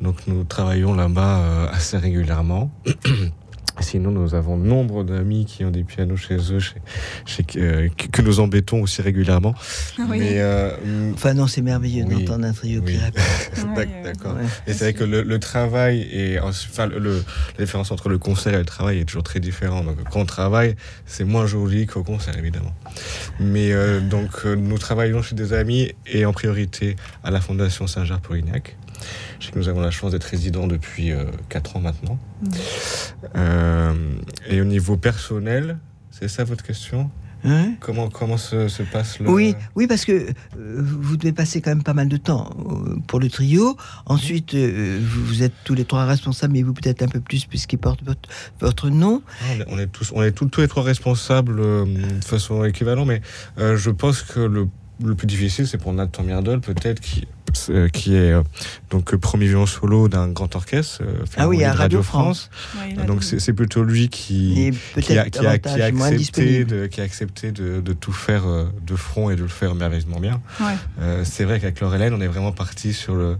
Donc 0.00 0.16
nous 0.26 0.44
travaillons 0.44 0.94
là-bas 0.94 1.38
euh, 1.38 1.68
assez 1.70 1.96
régulièrement. 1.96 2.70
Sinon, 3.80 4.10
nous 4.10 4.34
avons 4.34 4.56
nombre 4.56 5.04
d'amis 5.04 5.46
qui 5.46 5.64
ont 5.64 5.70
des 5.70 5.84
pianos 5.84 6.16
chez 6.16 6.36
eux, 6.36 6.60
chez, 6.60 6.80
chez, 7.26 7.44
euh, 7.56 7.88
que 8.12 8.22
nous 8.22 8.40
embêtons 8.40 8.82
aussi 8.82 9.02
régulièrement. 9.02 9.54
Oui. 9.98 10.18
Mais, 10.18 10.40
euh, 10.40 11.12
enfin, 11.14 11.34
non, 11.34 11.46
c'est 11.46 11.62
merveilleux 11.62 12.04
oui, 12.06 12.24
d'entendre 12.24 12.46
un 12.46 12.52
trio 12.52 12.82
oui. 12.84 12.98
qui. 13.54 13.60
D'accord. 14.04 14.36
Ouais. 14.36 14.44
Et 14.66 14.72
c'est 14.72 14.84
vrai 14.84 14.92
que 14.92 15.04
le, 15.04 15.22
le, 15.22 15.38
travail 15.38 16.02
et 16.12 16.38
enfin, 16.40 16.86
le, 16.86 17.22
la 17.58 17.64
différence 17.64 17.90
entre 17.90 18.08
le 18.08 18.18
concert 18.18 18.54
et 18.54 18.58
le 18.58 18.64
travail 18.64 18.98
est 18.98 19.04
toujours 19.04 19.22
très 19.22 19.40
différent. 19.40 19.82
Donc, 19.82 19.96
quand 20.10 20.20
on 20.20 20.26
travaille, 20.26 20.76
c'est 21.06 21.24
moins 21.24 21.46
joli 21.46 21.86
qu'au 21.86 22.02
concert, 22.02 22.36
évidemment. 22.38 22.74
Mais 23.38 23.72
euh, 23.72 24.00
donc, 24.00 24.44
nous 24.44 24.78
travaillons 24.78 25.22
chez 25.22 25.34
des 25.34 25.52
amis 25.52 25.92
et 26.06 26.26
en 26.26 26.32
priorité 26.32 26.96
à 27.24 27.30
la 27.30 27.40
Fondation 27.40 27.86
Saint-Jean-Polignac. 27.86 28.76
Je 29.38 29.46
sais 29.46 29.52
que 29.52 29.58
nous 29.58 29.68
avons 29.68 29.80
la 29.80 29.90
chance 29.90 30.12
d'être 30.12 30.24
résidents 30.24 30.66
depuis 30.66 31.12
euh, 31.12 31.24
4 31.48 31.76
ans 31.76 31.80
maintenant. 31.80 32.18
Mmh. 32.42 32.48
Euh, 33.36 33.94
et 34.48 34.60
au 34.60 34.64
niveau 34.64 34.96
personnel, 34.96 35.78
c'est 36.10 36.28
ça 36.28 36.44
votre 36.44 36.64
question? 36.64 37.10
Hein? 37.44 37.74
Comment 37.80 38.10
comment 38.10 38.36
se, 38.36 38.68
se, 38.68 38.82
passe 38.82 39.18
le... 39.18 39.30
Oui, 39.30 39.54
oui, 39.74 39.86
parce 39.86 40.04
que 40.04 40.12
euh, 40.12 40.32
vous 40.56 41.16
devez 41.16 41.32
passer 41.32 41.62
quand 41.62 41.70
même 41.70 41.82
pas 41.82 41.94
mal 41.94 42.08
de 42.08 42.16
temps 42.18 42.50
euh, 42.58 42.96
pour 43.06 43.18
le 43.18 43.30
trio. 43.30 43.76
Ensuite, 44.04 44.54
euh, 44.54 45.00
vous 45.02 45.42
êtes 45.42 45.54
tous 45.64 45.74
les 45.74 45.86
trois 45.86 46.04
responsables, 46.04 46.52
mais 46.52 46.62
vous 46.62 46.74
peut-être 46.74 47.02
un 47.02 47.08
peu 47.08 47.20
plus 47.20 47.46
puisqu'il 47.46 47.78
porte 47.78 48.04
votre, 48.04 48.28
votre 48.60 48.90
nom. 48.90 49.22
Ah, 49.42 49.64
on 49.68 49.78
est 49.78 49.86
tous, 49.86 50.12
on 50.14 50.22
est 50.22 50.32
tous, 50.32 50.46
tous 50.46 50.60
les 50.60 50.68
trois 50.68 50.82
responsables 50.82 51.60
euh, 51.60 51.86
de 51.86 52.24
façon 52.24 52.62
équivalente, 52.64 53.08
mais 53.08 53.22
euh, 53.58 53.76
je 53.76 53.90
pense 53.90 54.22
que 54.22 54.40
le, 54.40 54.68
le 55.02 55.14
plus 55.14 55.26
difficile, 55.26 55.66
c'est 55.66 55.78
pour 55.78 55.94
Nathan 55.94 56.24
Mirdol, 56.24 56.60
peut-être, 56.60 57.00
qui 57.00 57.22
euh, 57.22 57.39
qui 57.92 58.14
est 58.14 58.32
euh, 58.32 58.42
donc 58.90 59.14
premier 59.16 59.46
violon 59.46 59.66
solo 59.66 60.08
d'un 60.08 60.28
grand 60.28 60.54
orchestre 60.56 61.02
euh, 61.02 61.24
ah 61.36 61.48
oui, 61.48 61.64
à 61.64 61.72
Radio, 61.72 62.02
France. 62.02 62.50
France. 62.52 62.96
Ouais, 62.96 63.04
donc 63.04 63.22
c'est 63.24 63.52
plutôt 63.52 63.82
lui 63.82 64.08
qui 64.08 64.72
qui 65.00 65.18
a, 65.18 65.28
qui, 65.28 65.46
a, 65.46 65.58
qui 65.58 65.80
a, 65.80 65.86
accepté 65.86 66.64
de, 66.64 66.86
qui 66.86 67.00
a 67.00 67.04
accepté 67.04 67.52
de, 67.52 67.80
de, 67.80 67.92
tout 67.92 68.12
faire 68.12 68.44
de 68.44 68.96
front 68.96 69.30
et 69.30 69.36
de 69.36 69.42
le 69.42 69.48
faire 69.48 69.74
merveilleusement 69.74 70.20
bien. 70.20 70.40
Ouais. 70.60 70.74
c'est 71.24 71.44
vrai 71.44 71.60
qu'avec 71.60 71.80
Laure 71.80 71.94
Hélène, 71.94 72.14
on 72.14 72.20
est 72.20 72.26
vraiment 72.26 72.52
parti 72.52 72.92
sur 72.92 73.14
le 73.14 73.36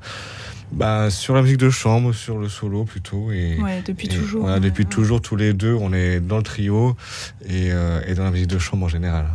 bah, 0.73 1.11
sur 1.11 1.35
la 1.35 1.43
musique 1.43 1.59
de 1.59 1.71
chambre, 1.71 2.13
sur 2.13 2.39
le 2.39 2.49
solo 2.49 2.85
plutôt. 2.85 3.31
Et, 3.33 3.59
ouais, 3.61 3.83
depuis 3.85 4.07
et, 4.07 4.11
toujours. 4.11 4.43
Voilà, 4.43 4.57
ouais, 4.57 4.61
depuis 4.61 4.87
toujours, 4.87 5.21
tous 5.21 5.37
les 5.37 5.53
deux, 5.53 5.75
on 5.75 5.93
est 5.93 6.21
dans 6.21 6.37
le 6.37 6.43
trio 6.43 6.97
et, 7.45 7.73
euh, 7.73 8.01
et 8.07 8.15
dans 8.15 8.25
la 8.25 8.31
musique 8.31 8.49
de 8.49 8.59
chambre 8.59 8.87
en 8.87 8.89
général. 8.89 9.27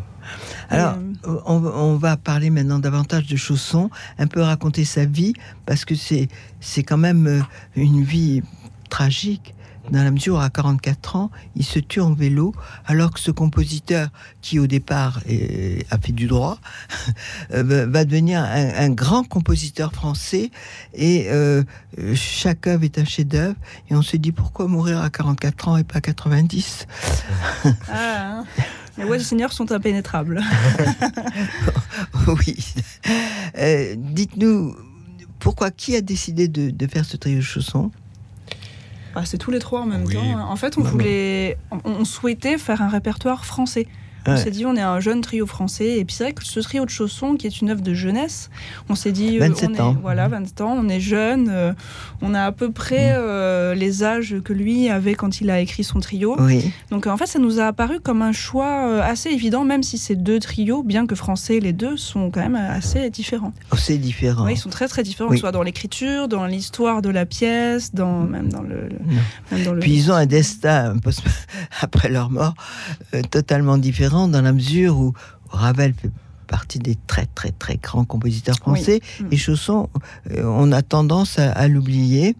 Alors, 0.70 0.96
euh... 1.28 1.40
on, 1.46 1.64
on, 1.66 1.98
va 1.98 2.18
parler 2.18 2.50
maintenant 2.50 2.80
davantage 2.80 3.28
de 3.28 3.36
Chausson, 3.36 3.90
un 4.18 4.28
peu 4.28 4.42
raconter 4.42 4.86
sa 4.86 5.06
vie, 5.06 5.34
parce 5.66 5.86
que 5.86 5.96
c'est 5.96 6.84
quand 6.84 6.98
même 6.98 7.28
euh, 7.28 7.42
une 7.76 8.04
vie 8.04 8.42
tragique 8.90 9.56
dans 9.92 10.04
la 10.04 10.12
mesure 10.12 10.36
où 10.36 10.40
à 10.40 10.50
44 10.50 11.16
ans, 11.16 11.32
il 11.56 11.64
se 11.64 11.80
tue 11.80 12.02
en 12.02 12.14
vélo, 12.14 12.54
alors 12.86 13.12
que 13.12 13.20
ce 13.20 13.32
compositeur, 13.32 14.10
qui 14.42 14.60
au 14.60 14.68
départ 14.68 15.20
est, 15.28 15.86
a 15.92 15.98
fait 15.98 16.12
du 16.12 16.28
droit, 16.28 16.60
va 17.50 18.06
devenir 18.06 18.40
un, 18.42 18.70
un, 18.76 18.90
grand 18.90 19.24
compositeur 19.24 19.94
français, 19.94 20.52
et 20.94 21.28
euh, 21.30 21.64
chaque 22.16 22.68
œuvre 22.68 22.84
est 22.84 22.98
un 22.98 23.06
chef-d'œuvre, 23.06 23.56
et 23.90 23.96
on 23.96 24.02
se 24.02 24.18
dit 24.18 24.32
pourquoi 24.32 24.68
mourir 24.68 25.02
à 25.02 25.10
44 25.10 25.68
ans 25.68 25.78
et 25.78 25.84
pas 25.84 25.98
à 25.98 26.02
90 26.02 26.88
ah, 27.64 27.74
hein. 27.94 28.46
Les 28.98 29.04
voies 29.04 29.18
du 29.18 29.24
Seigneur 29.24 29.52
sont 29.52 29.72
impénétrables. 29.72 30.42
oui. 32.28 32.74
Euh, 33.58 33.96
Dites-nous, 33.98 34.76
pourquoi, 35.40 35.72
qui 35.72 35.96
a 35.96 36.02
décidé 36.02 36.48
de, 36.48 36.70
de 36.70 36.88
faire 36.88 37.06
ce 37.06 37.18
trio 37.18 37.38
de 37.38 37.42
chaussons? 37.42 37.92
Bah, 39.14 39.22
c'est 39.26 39.38
tous 39.38 39.52
les 39.52 39.60
trois 39.60 39.82
en 39.82 39.86
même 39.86 40.06
oui. 40.06 40.16
temps. 40.16 40.50
En 40.50 40.56
fait, 40.56 40.78
on 40.78 40.82
voulait, 40.82 41.58
on, 41.72 41.80
on, 41.86 42.06
souhaitait 42.06 42.58
faire 42.58 42.82
un 42.82 42.90
répertoire 42.90 43.46
français. 43.46 43.88
On 44.28 44.38
s'est 44.38 44.52
dit, 44.52 44.66
on 44.66 44.76
est 44.76 44.82
un 44.82 45.00
jeune 45.00 45.22
trio 45.22 45.46
français. 45.46 45.98
Et 45.98 46.06
puis 46.06 46.16
c'est 46.16 46.24
vrai 46.24 46.34
que 46.34 46.44
ce 46.44 46.60
trio 46.60 46.86
de 46.86 46.90
chaussons, 46.90 47.36
qui 47.36 47.48
est 47.48 47.62
une 47.62 47.70
œuvre 47.70 47.82
de 47.82 47.94
jeunesse, 47.94 48.50
on 48.90 48.96
s'est 48.96 49.12
dit, 49.12 49.38
27 49.38 49.70
on 49.70 49.74
est, 49.74 49.82
ans. 49.82 49.98
voilà, 50.02 50.28
27 50.28 50.62
ans, 50.62 50.76
on 50.78 50.90
est 50.90 51.00
jeune, 51.00 51.50
euh, 51.50 51.74
on 52.22 52.34
a 52.34 52.44
à 52.44 52.52
peu 52.52 52.72
près 52.72 53.14
mmh. 53.14 53.20
euh, 53.20 53.76
les 53.76 54.04
âges 54.04 54.36
que 54.44 54.54
lui 54.54 54.90
avait 54.90 55.16
quand 55.16 55.42
il 55.42 55.50
a 55.50 55.60
écrit 55.60 55.84
son 55.84 56.00
trio. 56.00 56.36
Oui. 56.40 56.72
Donc 56.92 57.08
en 57.08 57.18
fait, 57.18 57.28
ça 57.28 57.40
nous 57.40 57.60
a 57.60 57.66
apparu 57.66 58.00
comme 58.00 58.22
un 58.22 58.32
choix 58.32 58.88
euh, 58.88 59.02
assez 59.02 59.30
évident, 59.30 59.64
même 59.64 59.84
si 59.84 59.98
ces 59.98 60.16
deux 60.16 60.40
trios, 60.40 60.84
bien 60.84 61.06
que 61.06 61.16
français, 61.16 61.60
les 61.60 61.74
deux 61.74 61.98
sont 61.98 62.32
quand 62.32 62.42
même 62.42 62.56
assez 62.56 63.10
différents. 63.10 63.54
Oh, 63.72 63.78
c'est 63.78 63.98
différent. 63.98 64.46
Oui, 64.46 64.54
ils 64.54 64.58
sont 64.58 64.70
très 64.70 64.88
très 64.88 65.04
différents, 65.04 65.30
oui. 65.30 65.40
soit 65.40 65.52
dans 65.52 65.64
l'écriture, 65.64 66.28
dans 66.28 66.46
l'histoire 66.46 67.02
de 67.02 67.10
la 67.10 67.26
pièce, 67.26 67.94
dans 67.94 68.22
même 68.22 68.50
dans 68.50 68.62
le. 68.62 68.90
Même 69.52 69.64
dans 69.64 69.74
le... 69.74 69.80
Puis 69.80 69.94
ils 69.94 70.12
ont 70.12 70.16
un 70.16 70.26
destin 70.26 70.96
après 71.82 72.10
leur 72.10 72.30
mort 72.30 72.54
euh, 73.14 73.22
totalement 73.22 73.78
différent 73.78 74.15
dans 74.16 74.42
la 74.42 74.54
mesure 74.54 74.98
où 74.98 75.14
Ravel 75.50 75.94
fait 75.94 76.12
partie 76.48 76.80
des 76.80 76.96
très 77.08 77.26
très 77.26 77.52
très 77.52 77.78
grands 77.78 78.06
compositeurs 78.06 78.58
français. 78.58 79.00
Oui. 79.20 79.28
et 79.32 79.38
Chausson 79.38 79.90
euh, 80.32 80.44
on 80.46 80.72
a 80.72 80.82
tendance 80.82 81.40
à, 81.40 81.52
à 81.52 81.68
l'oublier. 81.68 82.36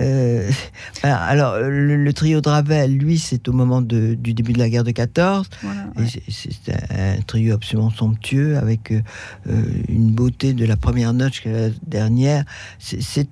Euh, 0.00 0.50
alors 1.02 1.58
le, 1.58 1.96
le, 1.96 2.12
trio 2.12 2.40
de 2.40 2.48
Ravel 2.48 2.96
lui 2.96 3.16
c'est 3.18 3.48
au 3.48 3.52
moment 3.52 3.80
de, 3.80 4.14
du 4.14 4.34
début 4.34 4.52
de 4.52 4.58
la 4.58 4.68
guerre 4.68 4.82
de 4.82 4.90
14 4.90 5.48
voilà, 5.62 5.86
ouais. 5.96 6.06
c'est 6.28 6.72
un 6.90 7.22
trio 7.22 7.54
absolument 7.54 7.90
somptueux 7.90 8.58
avec 8.58 8.90
euh, 8.90 9.02
une 9.88 10.10
beauté 10.10 10.52
de 10.52 10.64
la 10.66 10.76
première 10.76 11.12
note 11.12 11.32
jusqu'à 11.32 11.52
la 11.52 11.68
dernière. 11.86 12.44
C'est 12.80 13.28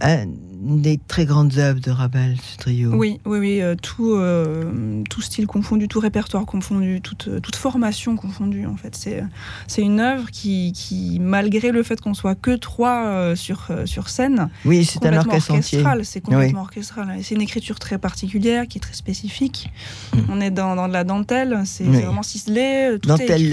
un 0.00 0.26
des 0.58 0.98
très 1.08 1.26
grandes 1.26 1.58
œuvres 1.58 1.80
de 1.80 1.90
Ravel, 1.90 2.36
ce 2.40 2.56
trio. 2.56 2.90
Oui, 2.94 3.20
oui, 3.24 3.38
oui, 3.38 3.60
euh, 3.60 3.74
tout, 3.74 4.14
euh, 4.14 5.02
tout 5.08 5.20
style 5.20 5.46
confondu, 5.46 5.88
tout 5.88 6.00
répertoire 6.00 6.44
confondu, 6.46 7.00
toute, 7.00 7.28
euh, 7.28 7.40
toute 7.40 7.56
formation 7.56 8.16
confondue, 8.16 8.66
en 8.66 8.76
fait. 8.76 8.96
C'est, 8.96 9.82
une 9.82 10.00
œuvre 10.00 10.30
qui, 10.30 10.72
qui, 10.72 11.18
malgré 11.20 11.70
le 11.70 11.82
fait 11.82 12.00
qu'on 12.00 12.14
soit 12.14 12.34
que 12.34 12.56
trois 12.56 13.06
euh, 13.06 13.36
sur, 13.36 13.68
sur 13.84 14.08
scène, 14.08 14.48
oui, 14.64 14.84
c'est 14.84 15.04
un 15.06 15.16
orchestre 15.16 15.50
orchestral, 15.52 16.04
c'est 16.04 16.20
complètement 16.20 16.60
oui. 16.60 16.66
orchestral. 16.66 17.18
C'est 17.22 17.34
une 17.34 17.42
écriture 17.42 17.78
très 17.78 17.98
particulière, 17.98 18.66
qui 18.66 18.78
est 18.78 18.80
très 18.80 18.94
spécifique. 18.94 19.70
Mmh. 20.14 20.18
On 20.30 20.40
est 20.40 20.50
dans, 20.50 20.76
dans 20.76 20.88
de 20.88 20.92
la 20.92 21.04
dentelle, 21.04 21.62
c'est 21.64 21.84
oui. 21.84 22.00
vraiment 22.00 22.22
ciselé, 22.22 22.96
tout 23.02 23.08
dentelle 23.08 23.52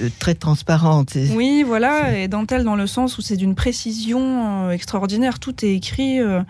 est 0.00 0.18
très 0.18 0.34
transparente. 0.34 1.16
Oui, 1.34 1.64
voilà, 1.66 2.18
et 2.18 2.28
dentelle 2.28 2.64
dans 2.64 2.76
le 2.76 2.86
sens 2.86 3.18
où 3.18 3.22
c'est 3.22 3.36
d'une 3.36 3.54
précision 3.54 4.70
extraordinaire. 4.70 5.38
Tout 5.38 5.64
est 5.64 5.74
écrit 5.74 6.09
euh, 6.18 6.42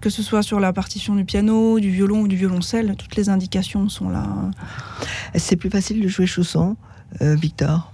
que 0.00 0.10
ce 0.10 0.22
soit 0.22 0.42
sur 0.42 0.60
la 0.60 0.72
partition 0.72 1.14
du 1.14 1.24
piano, 1.24 1.78
du 1.78 1.90
violon 1.90 2.20
ou 2.20 2.28
du 2.28 2.36
violoncelle, 2.36 2.94
toutes 2.98 3.16
les 3.16 3.28
indications 3.28 3.88
sont 3.88 4.10
là. 4.10 4.26
C'est 5.34 5.56
plus 5.56 5.70
facile 5.70 6.02
de 6.02 6.08
jouer 6.08 6.26
chausson, 6.26 6.76
euh, 7.22 7.34
Victor? 7.36 7.92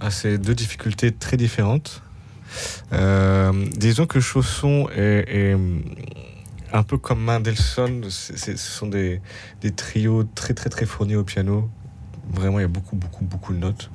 Ah, 0.00 0.10
C'est 0.10 0.38
deux 0.38 0.54
difficultés 0.54 1.12
très 1.12 1.36
différentes. 1.36 2.02
Euh, 2.92 3.52
disons 3.76 4.06
que 4.06 4.20
chausson 4.20 4.88
est, 4.94 5.24
est, 5.28 5.56
un 6.72 6.82
peu 6.82 6.98
comme 6.98 7.20
Mendelssohn, 7.20 8.10
c 8.10 8.34
est, 8.34 8.36
c 8.36 8.52
est, 8.52 8.56
ce 8.56 8.70
sont 8.70 8.86
des, 8.86 9.20
des, 9.60 9.70
trios 9.70 10.24
très 10.24 10.54
très 10.54 10.70
très 10.70 10.86
fournis 10.86 11.16
au 11.16 11.24
piano, 11.24 11.70
Vraiment, 12.32 12.58
il 12.58 12.62
y 12.62 12.64
a 12.64 12.68
beaucoup, 12.68 12.94
beaucoup, 12.96 13.24
beaucoup 13.24 13.52
de 13.54 13.58
notes. 13.58 13.90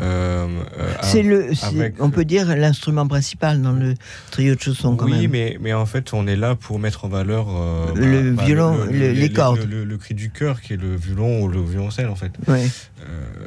Euh, 0.00 0.46
euh, 0.78 0.92
C'est 1.02 1.22
le, 1.22 1.50
avec- 1.62 1.94
on 2.02 2.10
peut 2.10 2.24
dire 2.24 2.54
l'instrument 2.56 3.06
principal 3.06 3.62
dans 3.62 3.72
le 3.72 3.94
trio 4.30 4.54
de 4.54 4.60
chaussons 4.60 4.96
quand 4.96 5.04
oui, 5.06 5.12
même. 5.22 5.30
mais, 5.30 5.58
mais 5.60 5.72
en 5.72 5.86
fait, 5.86 6.12
on 6.12 6.26
est 6.26 6.36
là 6.36 6.54
pour 6.56 6.78
mettre 6.78 7.04
en 7.04 7.08
valeur 7.08 7.46
euh, 7.50 7.92
Le 7.94 8.30
violon, 8.44 8.76
le- 8.90 9.12
les 9.12 9.32
cordes. 9.32 9.64
Le, 9.68 9.84
le 9.84 9.96
cri 9.96 10.14
du 10.14 10.30
cœur, 10.30 10.60
qui 10.60 10.72
est 10.74 10.76
le 10.76 10.96
violon 10.96 11.42
ou 11.42 11.48
le 11.48 11.62
violoncelle, 11.62 12.08
en 12.08 12.16
fait. 12.16 12.32
Ouais. 12.46 12.68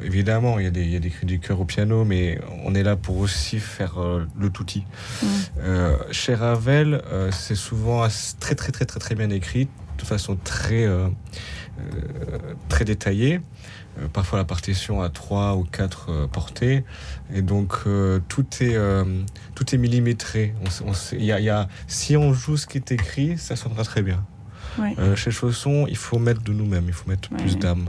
Évidemment, 0.04 0.58
il 0.58 0.64
y, 0.64 0.68
a 0.68 0.70
des, 0.70 0.82
il 0.82 0.90
y 0.90 0.96
a 0.96 1.00
des 1.00 1.10
cris 1.10 1.26
du 1.26 1.38
cœur 1.38 1.60
au 1.60 1.64
piano, 1.64 2.04
mais 2.04 2.40
on 2.64 2.74
est 2.74 2.82
là 2.82 2.96
pour 2.96 3.18
aussi 3.18 3.58
faire 3.60 3.94
le 4.38 4.50
touti. 4.50 4.84
Mm. 5.22 5.26
Euh, 5.60 5.96
chez 6.10 6.34
Ravel, 6.34 7.02
c'est 7.30 7.54
souvent 7.54 8.06
très, 8.40 8.54
très, 8.54 8.72
très, 8.72 8.86
très, 8.86 8.98
très 8.98 9.14
bien 9.14 9.30
écrit, 9.30 9.68
de 9.98 10.04
façon 10.04 10.36
très, 10.42 10.84
euh, 10.86 11.08
très 12.68 12.84
détaillée. 12.84 13.40
Euh, 13.98 14.08
parfois, 14.08 14.38
la 14.38 14.44
partition 14.44 15.02
a 15.02 15.10
trois 15.10 15.54
ou 15.56 15.64
quatre 15.64 16.10
euh, 16.10 16.26
portées, 16.26 16.84
et 17.32 17.42
donc 17.42 17.74
euh, 17.86 18.20
tout 18.28 18.46
est 18.60 18.74
tout 19.54 19.74
est 19.74 19.78
millimétré. 19.78 20.54
On 20.64 20.92
y 21.44 21.50
a- 21.50 21.68
si 21.86 22.16
on 22.16 22.32
joue 22.32 22.56
ce 22.56 22.66
qui 22.66 22.78
est 22.78 22.90
écrit, 22.92 23.36
ça 23.38 23.54
sonnera 23.56 23.84
très 23.84 24.02
bien. 24.02 24.24
Ouais. 24.78 24.94
Euh, 24.98 25.16
chez 25.16 25.30
Chausson, 25.30 25.86
il 25.88 25.96
faut 25.96 26.18
mettre 26.18 26.42
de 26.42 26.52
nous-mêmes, 26.52 26.84
il 26.86 26.92
faut 26.94 27.08
mettre 27.08 27.30
Ouais. 27.32 27.38
plus 27.38 27.58
d'âme. 27.58 27.86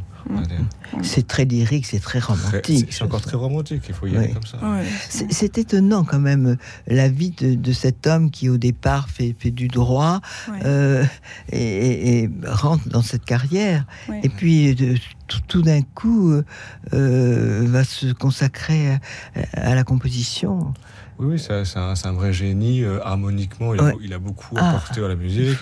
C'est 1.02 1.28
très 1.28 1.43
lyrique, 1.43 1.86
c'est 1.86 2.00
très 2.00 2.19
romantique. 2.19 2.88
C'est 2.93 3.04
encore 3.04 3.19
très 3.22 3.36
romantique, 3.36 3.84
il 3.89 3.93
faut 3.93 4.08
y 4.08 4.12
Oui. 4.12 4.17
aller 4.17 4.32
comme 4.34 4.46
ça. 4.46 4.58
Ouais, 4.58 4.86
C'est 5.10 5.58
étonnant 5.58 6.06
quand 6.06 6.19
même 6.19 6.48
euh, 6.48 6.56
la 6.88 7.10
vie 7.10 7.32
de, 7.32 7.56
de 7.56 7.72
cet 7.74 8.08
homme 8.08 8.32
qui 8.32 8.48
au 8.50 8.58
départ 8.58 9.10
fait, 9.10 9.36
fait 9.38 9.52
du 9.52 9.67
droit 9.67 10.22
ouais. 10.50 10.60
euh, 10.65 11.04
et, 11.52 11.58
et- 11.60 12.24
et 12.24 12.30
rentre 12.48 12.88
dans 12.88 13.02
cette 13.02 13.26
carrière 13.26 13.86
et 14.24 14.30
puis 14.30 14.74
de- 14.76 14.96
tout, 15.28 15.39
tout 15.48 15.62
d'un 15.62 15.82
coup 15.82 16.34
euh, 16.93 17.65
va 17.67 17.84
se 17.84 18.13
consacrer 18.13 18.93
à, 18.93 19.00
à 19.72 19.76
la 19.76 19.84
composition. 19.84 20.74
Oui, 21.19 21.34
oui, 21.34 21.39
c'est 21.39 21.78
un, 22.08 22.12
vrai 22.13 22.34
génie. 22.34 22.82
euh, 22.84 22.99
harmoniquement, 23.04 23.73
il, 23.73 23.80
a, 23.80 23.84
Ouais. 23.84 23.93
il 24.04 24.13
a 24.13 24.19
beaucoup 24.19 24.56
Ah. 24.58 24.71
apporté 24.71 25.04
à 25.04 25.08
la 25.08 25.15
musique. 25.15 25.58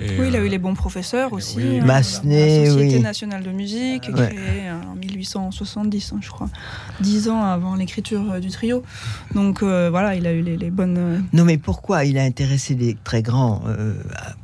Et, 0.00 0.18
Oui, 0.18 0.28
il 0.28 0.36
a 0.36 0.38
euh, 0.40 0.46
eu 0.46 0.48
les 0.48 0.58
bons 0.58 0.74
professeurs 0.74 1.32
aussi. 1.32 1.56
oui. 1.58 1.78
hein. 1.80 1.84
Massenet, 1.84 2.64
La 2.64 2.70
Société 2.70 2.96
oui. 2.96 3.02
nationale 3.02 3.42
de 3.42 3.50
musique, 3.50 4.04
Ouais. 4.14 4.28
créée 4.34 4.68
euh, 4.68 4.80
en 4.90 4.96
1870, 4.96 6.12
hein, 6.14 6.18
je 6.22 6.30
crois. 6.30 6.48
Dix 7.00 7.28
ans 7.28 7.42
avant 7.42 7.74
l'écriture 7.74 8.32
euh, 8.32 8.40
du 8.40 8.48
trio. 8.48 8.82
Donc 9.34 9.62
euh, 9.62 9.88
voilà, 9.90 10.14
il 10.14 10.26
a 10.26 10.32
eu 10.32 10.42
les, 10.42 10.56
les 10.56 10.70
bonnes. 10.70 10.96
euh, 10.98 11.18
Non 11.32 11.44
mais 11.44 11.58
pourquoi 11.58 12.04
il 12.04 12.18
a 12.18 12.22
intéressé 12.22 12.74
les 12.74 12.96
très 13.04 13.22
grands 13.22 13.62
euh, 13.66 13.94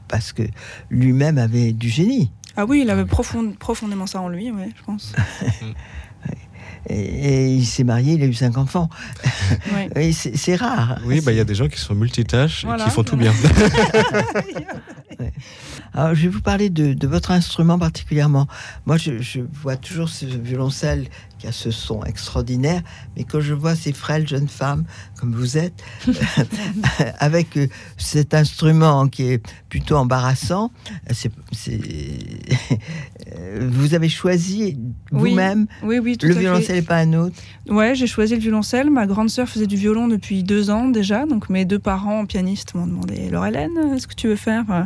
Parce 0.08 0.32
que 0.32 0.42
lui-même 0.90 1.38
avait 1.38 1.72
du 1.72 1.88
génie. 1.88 2.30
Ah 2.56 2.66
oui, 2.66 2.82
il 2.84 2.90
avait 2.90 3.04
profond- 3.04 3.52
profondément 3.58 4.06
ça 4.06 4.20
en 4.20 4.28
lui, 4.28 4.50
ouais, 4.52 4.68
je 4.76 4.82
pense. 4.84 5.12
Et, 6.88 7.00
et 7.00 7.54
il 7.54 7.66
s'est 7.66 7.84
marié, 7.84 8.14
il 8.14 8.22
a 8.22 8.26
eu 8.26 8.34
cinq 8.34 8.58
enfants. 8.58 8.88
Et 9.96 10.12
c'est 10.12 10.56
rare. 10.56 10.98
Oui, 11.04 11.20
bah, 11.20 11.32
il 11.32 11.36
y 11.36 11.40
a 11.40 11.44
des 11.44 11.54
gens 11.54 11.68
qui 11.68 11.78
sont 11.80 11.94
multitâches 11.94 12.64
Voilà, 12.64 12.84
et 12.84 12.86
qui 12.88 12.92
font 12.92 13.04
tout 13.04 13.16
bien. 13.16 13.32
Alors, 15.94 16.14
je 16.14 16.22
vais 16.22 16.28
vous 16.28 16.40
parler 16.40 16.70
de, 16.70 16.92
de 16.92 17.06
votre 17.06 17.30
instrument 17.30 17.78
particulièrement. 17.78 18.48
Moi, 18.84 18.96
je, 18.96 19.20
je 19.20 19.40
vois 19.40 19.76
toujours 19.76 20.08
ce 20.08 20.26
violoncelle 20.26 21.06
qui 21.38 21.46
a 21.46 21.52
ce 21.52 21.70
son 21.70 22.02
extraordinaire, 22.04 22.82
mais 23.16 23.24
quand 23.24 23.40
je 23.40 23.54
vois 23.54 23.76
ces 23.76 23.92
frêles 23.92 24.26
jeunes 24.26 24.48
femmes, 24.48 24.84
comme 25.24 25.32
vous 25.34 25.56
êtes, 25.56 25.82
avec 27.18 27.56
euh, 27.56 27.66
cet 27.96 28.34
instrument 28.34 29.08
qui 29.08 29.22
est 29.32 29.42
plutôt 29.70 29.96
embarrassant, 29.96 30.70
euh, 31.10 31.14
vous 33.70 33.94
avez 33.94 34.10
choisi 34.10 34.78
vous-même 35.10 35.66
Oui, 35.82 35.98
oui, 35.98 36.18
le 36.22 36.34
violoncelle 36.34 36.76
et 36.76 36.82
pas 36.82 36.98
un 36.98 37.14
autre. 37.14 37.36
Ouais, 37.70 37.94
j'ai 37.94 38.06
choisi 38.06 38.34
le 38.34 38.40
violoncelle. 38.40 38.90
Ma 38.90 39.06
grande 39.06 39.30
sœur 39.30 39.48
faisait 39.48 39.66
du 39.66 39.76
violon 39.76 40.08
depuis 40.08 40.42
deux 40.42 40.68
ans 40.68 40.88
déjà. 40.88 41.24
Donc 41.24 41.48
mes 41.48 41.64
deux 41.64 41.78
parents 41.78 42.26
pianistes 42.26 42.74
m'ont 42.74 42.86
demandé 42.86 43.30
Laure 43.30 43.46
Hélène, 43.46 43.70
est-ce 43.94 44.06
que 44.06 44.14
tu 44.14 44.28
veux 44.28 44.36
faire 44.36 44.64
euh, 44.70 44.82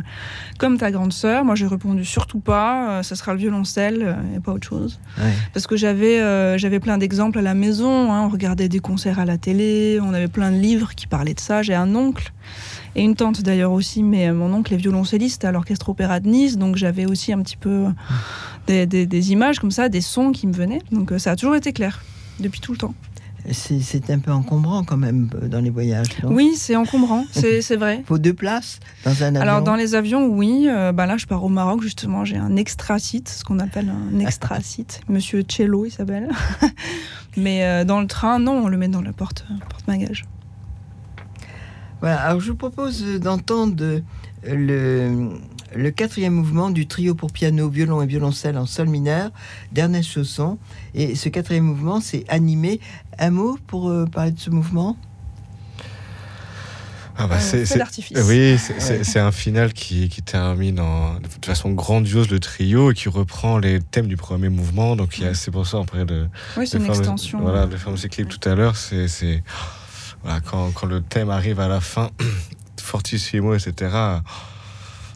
comme 0.57 0.77
ta 0.77 0.89
grande 0.91 1.11
sœur 1.11 1.43
Moi 1.43 1.55
j'ai 1.55 1.67
répondu 1.67 2.05
surtout 2.05 2.39
pas. 2.39 2.99
euh, 2.99 3.03
ça 3.03 3.17
sera 3.17 3.33
le 3.33 3.39
violoncelle 3.39 4.15
et 4.35 4.39
pas 4.39 4.53
autre 4.53 4.67
chose. 4.67 4.99
Ouais. 5.17 5.33
Parce 5.53 5.67
que 5.67 5.75
j'avais 5.75 6.21
euh, 6.21 6.57
j'avais 6.57 6.79
plein 6.79 6.97
d'exemples 6.97 7.39
à 7.39 7.41
la 7.41 7.55
maison. 7.55 8.13
hein. 8.13 8.21
On 8.21 8.29
regardait 8.29 8.69
des 8.69 8.79
concerts 8.79 9.19
à 9.19 9.25
la 9.25 9.37
télé. 9.37 9.99
On 10.01 10.13
avait 10.13 10.28
plein 10.29 10.51
de 10.51 10.57
livres 10.57 10.95
qui 10.95 11.07
parlaient 11.07 11.33
de 11.33 11.39
ça. 11.39 11.61
J'ai 11.61 11.75
un 11.75 11.95
oncle. 11.95 12.31
Et 12.95 13.03
une 13.03 13.15
tante 13.15 13.41
d'ailleurs 13.41 13.71
aussi, 13.71 14.03
mais 14.03 14.29
euh, 14.29 14.33
mon 14.33 14.53
oncle 14.53 14.73
est 14.73 14.77
violoncelliste 14.77 15.45
à 15.45 15.51
l'Orchestre 15.51 15.89
Opéra 15.89 16.19
de 16.19 16.27
Nice, 16.27 16.57
donc 16.57 16.75
j'avais 16.75 17.05
aussi 17.05 17.31
un 17.31 17.41
petit 17.41 17.57
peu 17.57 17.85
euh, 18.69 18.85
des, 18.85 19.31
images 19.31 19.59
comme 19.59 19.71
ça, 19.71 19.89
des 19.89 20.01
sons 20.01 20.31
qui 20.31 20.47
me 20.47 20.53
venaient. 20.53 20.81
Donc 20.91 21.11
euh, 21.11 21.19
ça 21.19 21.31
a 21.31 21.35
toujours 21.35 21.55
été 21.55 21.71
clair, 21.71 22.01
depuis 22.39 22.59
tout 22.59 22.71
le 22.71 22.77
temps. 22.77 22.93
C'est, 23.51 24.09
un 24.09 24.19
peu 24.19 24.31
encombrant 24.31 24.83
quand 24.83 24.97
même 24.97 25.29
euh, 25.35 25.47
dans 25.47 25.59
les 25.59 25.69
voyages. 25.69 26.07
Oui, 26.23 26.53
c'est 26.55 26.75
encombrant, 26.75 27.25
c'est 27.31 27.75
vrai. 27.75 28.03
Faut 28.05 28.17
deux 28.17 28.33
places 28.33 28.79
dans 29.05 29.23
un 29.23 29.27
avion. 29.27 29.41
Alors 29.41 29.61
dans 29.61 29.75
les 29.75 29.95
avions, 29.95 30.27
oui. 30.27 30.67
Euh, 30.67 30.91
bah 30.91 31.05
là, 31.05 31.17
je 31.17 31.25
pars 31.25 31.43
au 31.43 31.49
Maroc 31.49 31.81
justement. 31.81 32.25
J'ai 32.25 32.37
un 32.37 32.55
extra-site, 32.55 33.29
ce 33.29 33.43
qu'on 33.43 33.59
appelle 33.59 33.89
un 33.89 34.19
extra-site. 34.19 35.01
Monsieur 35.07 35.43
Cello, 35.47 35.85
il 35.85 35.91
s'appelle. 35.91 36.29
Mais 37.37 37.63
euh, 37.63 37.85
dans 37.85 38.01
le 38.01 38.07
train, 38.07 38.39
non, 38.39 38.63
on 38.63 38.67
le 38.67 38.77
met 38.77 38.87
dans 38.87 39.01
la 39.01 39.13
porte, 39.13 39.45
porte-bagages. 39.69 40.25
Voilà, 42.01 42.21
alors 42.21 42.39
je 42.39 42.51
vous 42.51 42.57
propose 42.57 43.03
d'entendre 43.19 43.83
euh, 43.83 44.01
le, 44.45 45.29
le 45.75 45.91
quatrième 45.91 46.33
mouvement 46.33 46.69
du 46.69 46.87
trio 46.87 47.15
pour 47.15 47.31
piano, 47.31 47.69
violon 47.69 48.01
et 48.01 48.07
violoncelle 48.07 48.57
en 48.57 48.65
sol 48.65 48.87
mineur 48.89 49.31
d'Ernest 49.71 50.09
Chausson. 50.09 50.57
Et 50.93 51.15
ce 51.15 51.29
quatrième 51.29 51.65
mouvement, 51.65 52.01
c'est 52.01 52.25
animé. 52.29 52.79
Un 53.17 53.31
mot 53.31 53.57
pour 53.67 53.89
euh, 53.89 54.05
parler 54.05 54.31
de 54.31 54.39
ce 54.39 54.49
mouvement? 54.49 54.97
Ah 57.21 57.27
bah, 57.27 57.35
Euh, 57.35 57.39
c'est-. 57.41 57.65
Oui, 58.23 58.57
c'est- 59.03 59.19
un 59.19 59.31
final 59.33 59.73
qui, 59.73 60.07
qui 60.07 60.21
termine 60.21 60.79
en- 60.79 61.15
de 61.15 61.45
façon 61.45 61.71
grandiose 61.71 62.29
le 62.29 62.39
trio 62.39 62.91
et 62.91 62.93
qui 62.93 63.09
reprend 63.09 63.57
les 63.57 63.81
thèmes 63.81 64.07
du 64.07 64.15
premier 64.15 64.47
mouvement. 64.47 64.95
Donc 64.95 65.17
il 65.17 65.25
y 65.25 65.27
a- 65.27 65.33
c'est 65.33 65.51
pour 65.51 65.67
ça 65.67 65.79
après 65.79 66.05
de, 66.05 66.27
Oui, 66.55 66.65
c'est 66.65 66.77
une 66.77 66.85
faire 66.85 66.93
le- 66.93 66.99
extension. 66.99 67.41
voilà, 67.41 67.65
de 67.67 67.75
faire 67.75 67.97
ces 67.97 68.07
clips 68.07 68.29
tout 68.29 68.47
à 68.49 68.55
l'heure, 68.55 68.77
c'est 68.77 69.09
c'est- 69.09 69.43
voilà, 70.23 70.39
quand, 70.39 70.71
quand 70.71 70.87
le 70.87 71.01
thème 71.01 71.29
arrive 71.29 71.59
à 71.59 71.67
la 71.67 71.81
fin, 71.81 72.09
fortissimo, 72.81 73.53
etc. 73.53 73.91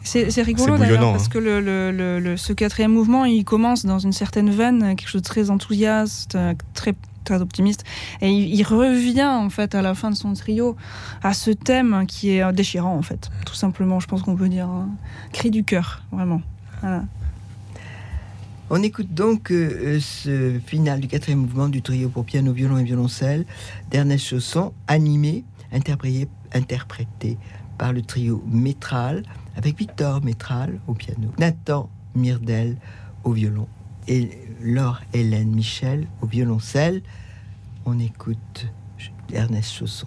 C'est 0.04 0.42
rigolo 0.42 0.76
d'ailleurs 0.78 1.00
parce 1.12 1.26
hein. 1.26 1.28
que 1.30 1.38
le, 1.38 1.60
le- 1.60 1.90
le- 1.90 2.20
le- 2.20 2.36
ce 2.36 2.52
quatrième 2.52 2.92
mouvement, 2.92 3.24
il 3.24 3.44
commence 3.44 3.84
dans 3.84 3.98
une 3.98 4.12
certaine 4.12 4.50
veine, 4.50 4.94
quelque 4.96 5.08
chose 5.08 5.22
de 5.22 5.26
très 5.26 5.50
enthousiaste, 5.50 6.34
euh, 6.36 6.54
très 6.74 6.94
très 7.24 7.40
optimiste, 7.40 7.84
et 8.20 8.28
il, 8.28 8.54
il 8.54 8.62
revient 8.64 9.24
en 9.24 9.48
fait 9.48 9.74
à 9.74 9.80
la 9.80 9.94
fin 9.94 10.10
de 10.10 10.14
son 10.14 10.34
trio 10.34 10.76
à 11.22 11.32
ce 11.32 11.50
thème 11.50 12.04
qui 12.06 12.32
est 12.32 12.42
euh, 12.42 12.52
déchirant 12.52 12.94
en 12.94 13.00
fait, 13.02 13.30
tout 13.46 13.54
simplement. 13.54 13.98
Je 13.98 14.06
pense 14.06 14.20
qu'on 14.22 14.36
peut 14.36 14.50
dire 14.50 14.66
un 14.68 14.90
cri 15.32 15.50
du 15.50 15.64
cœur, 15.64 16.02
vraiment. 16.12 16.42
Voilà. 16.82 17.02
On 18.70 18.82
écoute 18.82 19.12
donc 19.14 19.50
euh, 19.50 19.98
ce 20.00 20.58
final 20.66 21.00
du 21.00 21.08
quatrième 21.08 21.40
mouvement 21.40 21.68
du 21.68 21.80
trio 21.80 22.10
pour 22.10 22.24
piano, 22.26 22.52
violon 22.52 22.76
et 22.78 22.84
violoncelle 22.84 23.46
d'Ernest 23.90 24.26
Chausson, 24.26 24.72
animé, 24.86 25.44
interprété, 25.72 26.28
interprété 26.52 27.38
par 27.78 27.92
le 27.94 28.02
trio 28.02 28.42
Métral, 28.50 29.22
avec 29.56 29.78
Victor 29.78 30.22
Métral 30.22 30.80
au 30.86 30.94
piano, 30.94 31.32
Nathan 31.38 31.88
Mirdel 32.14 32.76
au 33.24 33.32
violon 33.32 33.68
et 34.08 34.30
Laure 34.60 35.00
Hélène 35.12 35.50
Michel 35.50 36.06
au 36.20 36.26
violoncelle. 36.26 37.02
On 37.86 37.98
écoute 37.98 38.66
Ernest 39.32 39.72
Chausson. 39.72 40.06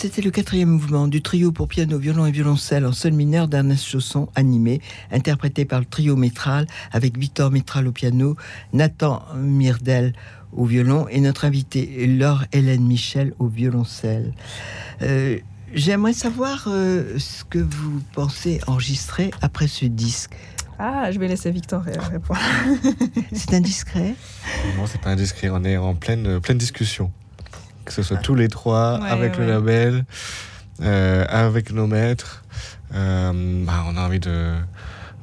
C'était 0.00 0.22
le 0.22 0.30
quatrième 0.30 0.68
mouvement 0.68 1.08
du 1.08 1.22
trio 1.22 1.50
pour 1.50 1.66
piano, 1.66 1.98
violon 1.98 2.24
et 2.24 2.30
violoncelle 2.30 2.86
en 2.86 2.92
sol 2.92 3.14
mineur 3.14 3.48
d'Ernest 3.48 3.84
Chausson, 3.84 4.28
animé, 4.36 4.80
interprété 5.10 5.64
par 5.64 5.80
le 5.80 5.86
trio 5.86 6.14
Métral, 6.14 6.68
avec 6.92 7.18
Victor 7.18 7.50
Métral 7.50 7.88
au 7.88 7.90
piano, 7.90 8.36
Nathan 8.72 9.24
Mirdel 9.34 10.12
au 10.52 10.66
violon 10.66 11.08
et 11.08 11.18
notre 11.20 11.44
invité 11.46 12.06
Laure 12.06 12.44
Hélène 12.52 12.84
Michel 12.84 13.34
au 13.40 13.48
violoncelle. 13.48 14.34
Euh, 15.02 15.38
J'aimerais 15.74 16.12
savoir 16.12 16.66
euh, 16.68 17.18
ce 17.18 17.42
que 17.42 17.58
vous 17.58 18.00
pensez 18.14 18.60
enregistrer 18.68 19.32
après 19.42 19.66
ce 19.66 19.84
disque. 19.86 20.30
Ah, 20.78 21.10
je 21.10 21.18
vais 21.18 21.26
laisser 21.26 21.50
Victor 21.50 21.82
ré- 21.82 21.98
répondre. 21.98 22.38
C'est 23.32 23.52
indiscret 23.52 24.14
Non, 24.76 24.86
c'est 24.86 25.00
pas 25.00 25.10
indiscret. 25.10 25.50
On 25.50 25.64
est 25.64 25.76
en 25.76 25.96
pleine, 25.96 26.40
pleine 26.40 26.56
discussion. 26.56 27.10
Que 27.88 27.94
ce 27.94 28.02
soit 28.02 28.18
tous 28.18 28.34
les 28.34 28.48
trois, 28.48 29.00
Ouais, 29.00 29.08
avec 29.10 29.36
le 29.38 29.46
label, 29.46 30.04
euh, 30.82 31.24
avec 31.28 31.72
nos 31.72 31.86
maîtres. 31.86 32.44
Euh, 32.94 33.64
bah, 33.66 33.84
on 33.88 33.96
a 33.96 34.02
envie 34.06 34.20
de 34.20 34.52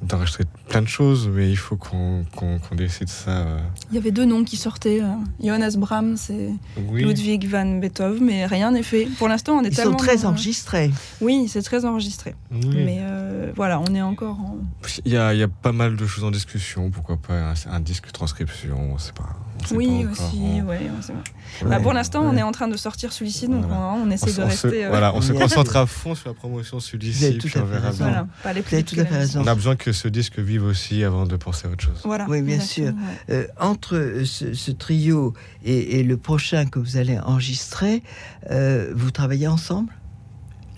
d'enregistrer 0.01 0.43
plein 0.69 0.81
de 0.83 0.87
choses, 0.87 1.27
mais 1.33 1.49
il 1.49 1.55
faut 1.57 1.77
qu'on 1.77 2.25
qu'on 2.35 2.59
qu'on 2.59 2.75
décide 2.75 3.07
ça. 3.09 3.31
euh. 3.31 3.57
Il 3.89 3.95
y 3.95 3.97
avait 3.97 4.11
deux 4.11 4.25
noms 4.25 4.43
qui 4.43 4.55
sortaient, 4.57 5.01
euh, 5.01 5.07
Johannes 5.43 5.71
Brahms 5.77 6.17
et 6.29 6.49
Oui. 6.89 7.03
Ludwig 7.03 7.47
van 7.49 7.79
Beethoven, 7.79 8.23
mais 8.23 8.45
rien 8.45 8.71
n'est 8.71 8.83
fait. 8.83 9.05
Pour 9.17 9.29
l'instant, 9.29 9.53
on 9.53 9.63
est 9.63 9.69
Ils 9.69 9.75
sont 9.75 9.81
tellement... 9.83 9.95
très 9.97 10.17
dans- 10.17 10.29
enregistrés. 10.29 10.91
Oui, 11.21 11.47
c'est 11.47 11.61
très 11.63 11.85
enregistré. 11.85 12.35
Oui. 12.51 12.59
Mais 12.85 12.97
euh, 13.01 13.51
voilà, 13.55 13.79
on 13.79 13.95
est 13.95 14.01
encore 14.01 14.37
en... 14.39 14.57
Il 15.05 15.13
y, 15.13 15.17
a, 15.17 15.33
il 15.33 15.39
y 15.39 15.43
a 15.43 15.47
pas 15.47 15.71
mal 15.71 15.95
de 15.95 16.05
choses 16.05 16.23
en 16.25 16.31
discussion. 16.31 16.91
Pourquoi 16.91 17.17
pas 17.17 17.33
un, 17.33 17.53
un 17.71 17.79
disque 17.79 18.11
transcription 18.11 18.77
On 18.93 18.97
sait 18.99 19.13
pas. 19.13 19.29
Sait 19.67 19.75
Oui, 19.75 20.03
pas 20.05 20.11
aussi, 20.11 20.39
On- 20.41 20.61
ouais, 20.65 20.79
on 20.97 21.01
sait 21.01 21.13
pas. 21.13 21.19
Ouais, 21.65 21.69
Bah, 21.69 21.79
pour 21.79 21.93
l'instant, 21.93 22.21
on 22.23 22.35
est 22.37 22.41
en 22.43 22.51
train 22.51 22.67
de 22.67 22.77
sortir 22.77 23.11
celui-ci, 23.13 23.47
donc 23.47 23.65
Voilà. 23.65 23.93
on, 23.95 24.03
on 24.07 24.09
essaie 24.11 24.31
on, 24.31 24.41
de 24.41 24.47
on 24.47 24.49
se, 24.49 24.67
rester... 24.67 24.85
euh, 24.85 24.89
voilà, 24.89 25.13
on 25.15 25.21
se 25.21 25.31
Bien 25.31 25.41
concentre 25.41 25.75
à 25.77 25.85
fond 25.85 26.15
sur 26.15 26.27
la 26.29 26.33
promotion 26.33 26.79
celui-ci, 26.79 27.25
avez 27.25 27.37
tout 27.37 27.47
puis 27.47 27.59
à 27.59 27.63
on 27.63 27.65
verra 27.65 27.91
bien. 27.91 27.97
Voilà, 27.97 28.27
pas 28.43 28.53
plus 28.53 28.83
tout 28.83 28.99
à 28.99 29.05
fait 29.05 29.17
raison. 29.17 29.41
On 29.43 29.47
a 29.47 29.55
besoin 29.55 29.75
que 29.75 29.91
ce 29.91 30.07
disque 30.07 30.39
vive 30.39 30.63
aussi 30.63 31.03
avant 31.03 31.25
de 31.25 31.35
penser 31.35 31.67
à 31.67 31.71
autre 31.71 31.83
chose. 31.83 32.01
Voilà, 32.03 32.25
Oui, 32.29 32.41
bien 32.41 32.59
sûr. 32.59 32.85
ouais. 32.87 32.93
Euh, 33.29 33.47
entre 33.59 34.21
ce, 34.25 34.53
ce 34.53 34.71
trio 34.71 35.33
et, 35.63 35.99
et 35.99 36.03
le 36.03 36.17
prochain 36.17 36.65
que 36.65 36.79
vous 36.79 36.97
allez 36.97 37.17
enregistrer, 37.19 38.03
euh, 38.51 38.91
vous 38.95 39.11
travaillez 39.11 39.47
ensemble? 39.47 39.91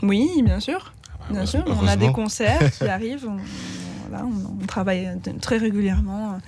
Oui, 0.04 0.30
bien 0.46 0.60
sûr. 0.60 0.94
Ah, 1.20 1.32
Bien 1.32 1.38
heureusement- 1.42 1.66
sûr, 1.66 1.78
on 1.84 1.88
a 1.88 1.96
des 1.96 2.12
concerts 2.12 2.72
qui 2.72 2.84
arrivent, 2.88 3.26
on, 3.28 3.38
voilà, 4.10 4.26
on, 4.26 4.64
on 4.64 4.66
travaille 4.66 5.10
très 5.42 5.58
régulièrement. 5.58 6.40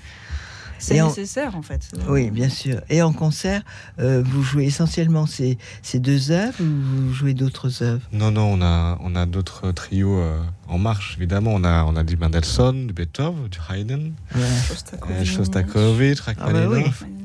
C'est 0.80 0.96
Et 0.96 1.02
en- 1.02 1.08
nécessaire 1.10 1.56
en 1.56 1.62
fait. 1.62 1.90
Oui, 2.08 2.32
bien 2.32 2.50
sûr. 2.50 2.82
Et 2.90 3.02
en 3.02 3.14
concert, 3.14 3.62
euh, 4.00 4.24
vous 4.26 4.42
jouez 4.42 4.66
essentiellement 4.66 5.26
ces, 5.28 5.58
ces 5.82 6.00
deux 6.00 6.32
œuvres 6.32 6.60
ou 6.62 6.66
vous 6.66 7.14
jouez 7.14 7.34
d'autres 7.34 7.84
œuvres? 7.84 8.02
Non, 8.12 8.32
non, 8.32 8.46
on 8.54 8.62
a, 8.62 8.98
on 9.02 9.16
a 9.16 9.26
d'autres 9.26 9.72
trios 9.72 10.18
euh, 10.18 10.42
en 10.70 10.78
marche, 10.78 11.16
évidemment. 11.18 11.52
On 11.54 11.64
a, 11.64 11.84
on 11.84 11.96
a 11.96 12.04
du 12.04 12.16
Mendelssohn, 12.18 12.88
du 12.88 12.94
Beethoven, 12.94 13.48
du 13.50 13.58
Haydn, 13.70 14.12
euh, 14.36 15.26
Shostakovich, 15.26 16.20
Ah 16.28 16.34
bah 16.38 16.44
Rachmaninoff. 16.44 17.04
oui. 17.06 17.16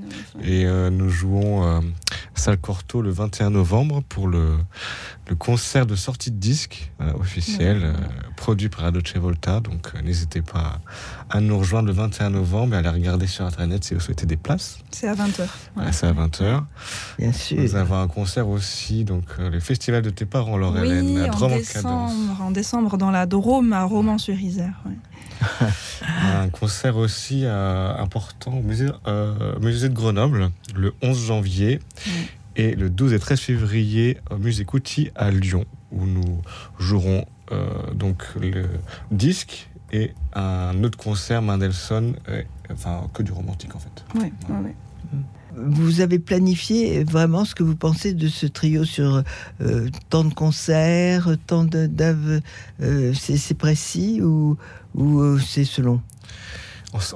Et 0.42 0.64
euh, 0.66 0.90
nous 0.90 1.08
jouons 1.10 1.64
euh, 1.66 1.80
Salle 2.34 2.58
Corto 2.58 3.02
le 3.02 3.10
21 3.10 3.50
novembre 3.50 4.02
pour 4.08 4.28
le, 4.28 4.56
le 5.28 5.34
concert 5.34 5.86
de 5.86 5.94
sortie 5.96 6.30
de 6.30 6.36
disque 6.36 6.90
voilà, 6.98 7.16
officiel, 7.16 7.78
Ouais. 7.78 7.84
euh, 7.84 7.92
produit 8.36 8.68
par 8.68 8.82
la 8.82 8.90
Dolce 8.90 9.14
Volta. 9.16 9.60
Donc 9.60 9.90
euh, 9.94 10.02
n'hésitez 10.02 10.42
pas 10.42 10.80
à 11.30 11.40
nous 11.40 11.58
rejoindre 11.58 11.88
le 11.88 11.94
21 11.94 12.30
novembre 12.30 12.74
et 12.74 12.76
à 12.76 12.78
aller 12.80 12.88
regarder 12.90 13.26
sur 13.26 13.44
Internet 13.44 13.84
si 13.84 13.94
vous 13.94 14.00
souhaitez 14.00 14.26
des 14.26 14.36
places. 14.36 14.78
C'est 14.90 15.08
à 15.08 15.14
20h. 15.14 15.46
Voilà, 15.74 15.92
C'est 15.92 16.06
à 16.06 16.12
20h. 16.12 16.62
Bien 17.18 17.32
sûr. 17.32 17.60
Nous 17.60 17.74
avons 17.76 18.00
un 18.00 18.08
concert 18.08 18.48
aussi, 18.48 19.04
donc 19.04 19.24
euh, 19.38 19.50
le 19.50 19.60
Festival 19.60 20.02
de 20.02 20.10
tes 20.10 20.26
parents, 20.26 20.58
Oui, 20.58 20.64
à 20.64 20.68
en 20.68 21.30
Drôme 21.30 21.52
en 21.52 21.56
cadence. 21.56 21.58
décembre, 21.58 22.12
en 22.42 22.50
décembre 22.50 22.96
dans 22.98 23.10
la 23.10 23.26
Drôme 23.34 23.72
à 23.72 23.82
Romans-sur-Isère. 23.82 24.80
ouais. 24.86 24.96
Un 26.24 26.48
concert 26.50 26.96
aussi 26.96 27.40
euh, 27.44 27.92
important 27.96 28.58
au 28.58 28.62
musée, 28.62 28.86
euh, 29.08 29.58
musée 29.58 29.88
de 29.88 29.94
Grenoble 29.94 30.50
le 30.76 30.94
11 31.02 31.26
janvier 31.26 31.80
Mm. 32.06 32.10
et 32.56 32.74
le 32.76 32.90
12 32.90 33.12
et 33.12 33.18
13 33.18 33.40
février 33.40 34.18
au 34.30 34.36
musée 34.38 34.64
Couty 34.64 35.10
à 35.16 35.32
Lyon 35.32 35.64
où 35.90 36.06
nous 36.06 36.40
jouerons 36.78 37.24
euh, 37.50 37.92
donc 37.92 38.22
le 38.40 38.66
disque 39.10 39.68
et 39.92 40.12
un 40.34 40.84
autre 40.84 40.96
concert 40.96 41.42
Mendelssohn, 41.42 42.14
euh, 42.28 42.42
enfin 42.72 43.08
que 43.12 43.24
du 43.24 43.32
romantique 43.32 43.74
en 43.74 43.80
fait. 43.80 44.04
Ouais. 44.14 44.32
Vous 45.56 46.00
avez 46.00 46.18
planifié 46.18 47.04
vraiment 47.04 47.44
ce 47.44 47.54
que 47.54 47.62
vous 47.62 47.76
pensez 47.76 48.12
de 48.12 48.28
ce 48.28 48.46
trio 48.46 48.84
sur 48.84 49.22
euh, 49.60 49.88
tant 50.10 50.24
de 50.24 50.34
concerts, 50.34 51.28
tant 51.46 51.64
de- 51.64 51.86
d'œuvres 51.86 52.40
euh, 52.82 53.12
C'est 53.14 53.56
précis 53.56 54.20
ou, 54.22 54.56
ou 54.94 55.20
euh, 55.20 55.38
c'est 55.38 55.64
selon? 55.64 56.00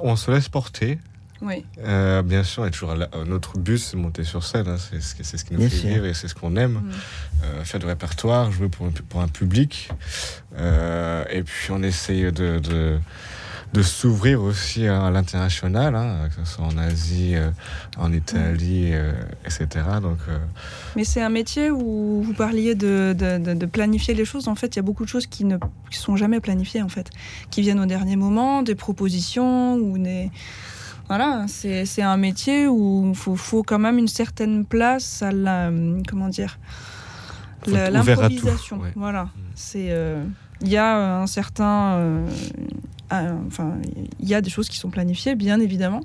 On, 0.03 0.15
se 0.15 0.29
laisse 0.31 0.49
porter. 0.49 0.99
Oui. 1.41 1.65
Euh, 1.79 2.21
bien 2.21 2.43
sûr, 2.43 2.65
et 2.65 2.71
toujours 2.71 2.95
notre 3.25 3.57
but, 3.57 3.77
c'est 3.77 3.95
de 3.95 4.01
monter 4.01 4.25
sur 4.25 4.43
scène. 4.43 4.67
hein, 4.67 4.75
c'est 4.77 5.01
ce, 5.01 5.15
qui- 5.15 5.23
c'est 5.23 5.37
ce 5.37 5.45
qui 5.45 5.53
nous 5.53 5.59
Bien 5.59 5.69
fait 5.69 5.77
sûr. 5.77 5.89
vivre 5.89 6.05
et 6.05 6.13
c'est 6.13 6.27
ce 6.27 6.35
qu'on 6.35 6.55
aime. 6.57 6.73
Mm. 6.73 6.91
Euh, 7.45 7.63
faire 7.63 7.79
du 7.79 7.85
répertoire, 7.85 8.51
jouer 8.51 8.67
pour, 8.67 8.85
un 8.85 8.89
pu- 8.91 9.03
pour 9.03 9.21
un 9.21 9.29
public. 9.29 9.89
Euh, 10.57 11.23
et 11.31 11.43
puis 11.43 11.71
on 11.71 11.81
essaye 11.81 12.23
de, 12.31 12.59
de, 12.59 12.99
de 13.71 13.83
s'ouvrir 13.83 14.41
aussi 14.41 14.87
à 14.87 15.11
l'international, 15.11 15.95
hein, 15.95 16.27
que 16.29 16.43
ce 16.43 16.53
soit 16.55 16.65
en 16.65 16.75
Asie, 16.77 17.35
euh, 17.35 17.51
en 17.97 18.11
Italie, 18.11 18.89
euh, 18.93 19.11
etc. 19.45 19.67
Donc 20.01 20.17
euh, 20.27 20.37
Mais 20.95 21.03
c'est 21.03 21.21
un 21.21 21.29
métier 21.29 21.69
où 21.69 22.23
vous 22.23 22.33
parliez 22.33 22.73
de, 22.73 23.15
de- 23.17 23.37
de- 23.37 23.53
de 23.53 23.65
planifier 23.67 24.15
les 24.15 24.25
choses. 24.25 24.47
En 24.47 24.55
fait, 24.55 24.75
il 24.75 24.77
y 24.77 24.79
a 24.79 24.83
beaucoup 24.83 25.03
de 25.03 25.09
choses 25.09 25.27
qui 25.27 25.45
ne 25.45 25.57
qui 25.91 25.97
sont 25.99 26.15
jamais 26.15 26.39
planifiées, 26.39 26.81
en 26.81 26.89
fait, 26.89 27.11
qui 27.51 27.61
viennent 27.61 27.79
au 27.79 27.85
dernier 27.85 28.15
moment, 28.15 28.63
des 28.63 28.75
propositions 28.75 29.75
ou 29.75 29.97
des. 29.99 30.31
Voilà, 31.07 31.45
c'est 31.47 31.85
c'est 31.85 32.03
un 32.03 32.17
métier 32.17 32.67
où 32.67 33.05
il 33.09 33.15
faut, 33.15 33.35
faut 33.35 33.63
quand 33.63 33.79
même 33.79 33.97
une 33.99 34.07
certaine 34.07 34.65
place 34.65 35.21
à 35.21 35.31
la. 35.31 35.71
Comment 36.07 36.29
dire 36.29 36.57
L'improvisation. 37.67 38.79
ouais. 38.79 38.91
Voilà. 38.95 39.29
C'est. 39.55 39.87
euh, 39.89 40.23
Il 40.61 40.69
y 40.69 40.77
a 40.77 41.21
un 41.21 41.27
certain. 41.27 41.93
euh, 41.97 42.27
un- 43.09 43.37
enfin, 43.47 43.75
il 44.19 44.27
y 44.27 44.33
a 44.33 44.41
des 44.41 44.49
choses 44.49 44.69
qui 44.69 44.77
sont 44.77 44.89
planifiées, 44.89 45.35
bien 45.35 45.59
évidemment. 45.59 46.01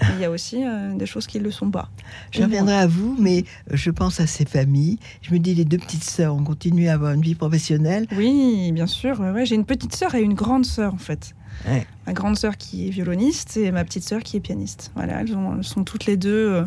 Mais 0.00 0.08
Il 0.14 0.20
y 0.20 0.24
a 0.24 0.30
aussi 0.30 0.64
euh, 0.64 0.94
des 0.94 1.06
choses 1.06 1.26
qui 1.26 1.38
ne 1.40 1.44
le 1.44 1.50
sont 1.50 1.72
pas. 1.72 1.88
Je 2.30 2.42
reviendrai 2.42 2.76
à 2.76 2.86
vous, 2.86 3.16
mais 3.18 3.44
je 3.72 3.90
pense 3.90 4.20
à 4.20 4.28
ces 4.28 4.44
familles. 4.44 4.98
Je 5.22 5.32
me 5.34 5.40
dis, 5.40 5.54
les 5.56 5.64
deux 5.64 5.78
petites 5.78 6.04
sœurs 6.04 6.36
ont 6.36 6.44
continué 6.44 6.88
à 6.88 6.92
avoir 6.94 7.12
une 7.14 7.20
vie 7.22 7.34
professionnelle. 7.34 8.06
Oui, 8.16 8.70
bien 8.70 8.86
sûr. 8.86 9.18
ouais, 9.18 9.30
ouais. 9.32 9.44
J'ai 9.44 9.56
une 9.56 9.64
petite 9.64 9.96
sœur 9.96 10.14
et 10.14 10.22
une 10.22 10.34
grande 10.34 10.64
sœur 10.64 10.94
en 10.94 10.98
fait. 10.98 11.34
Ouais. 11.66 11.84
Ma 12.06 12.12
grande 12.12 12.36
sœur 12.38 12.56
qui 12.56 12.86
est 12.86 12.90
violoniste 12.90 13.56
et 13.56 13.72
ma 13.72 13.82
petite 13.84 14.04
sœur 14.04 14.22
qui 14.22 14.36
est 14.36 14.40
pianiste. 14.40 14.92
Voilà, 14.94 15.20
elles, 15.20 15.34
ont- 15.36 15.56
elles 15.56 15.64
sont 15.64 15.82
toutes 15.82 16.06
les 16.06 16.16
deux 16.16 16.48
euh, 16.52 16.64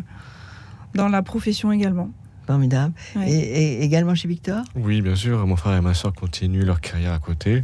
dans 0.94 1.08
la 1.08 1.22
profession 1.22 1.72
également. 1.72 2.10
Formidable. 2.46 2.92
Et, 3.24 3.30
et 3.32 3.82
également 3.84 4.14
chez 4.14 4.26
Victor? 4.28 4.64
Oui, 4.74 5.00
bien 5.00 5.14
sûr, 5.14 5.46
mon 5.46 5.56
frère 5.56 5.76
et 5.76 5.80
ma 5.80 5.94
soeur 5.94 6.12
continuent 6.12 6.64
leur 6.64 6.80
carrière 6.80 7.12
à 7.12 7.18
côté. 7.18 7.62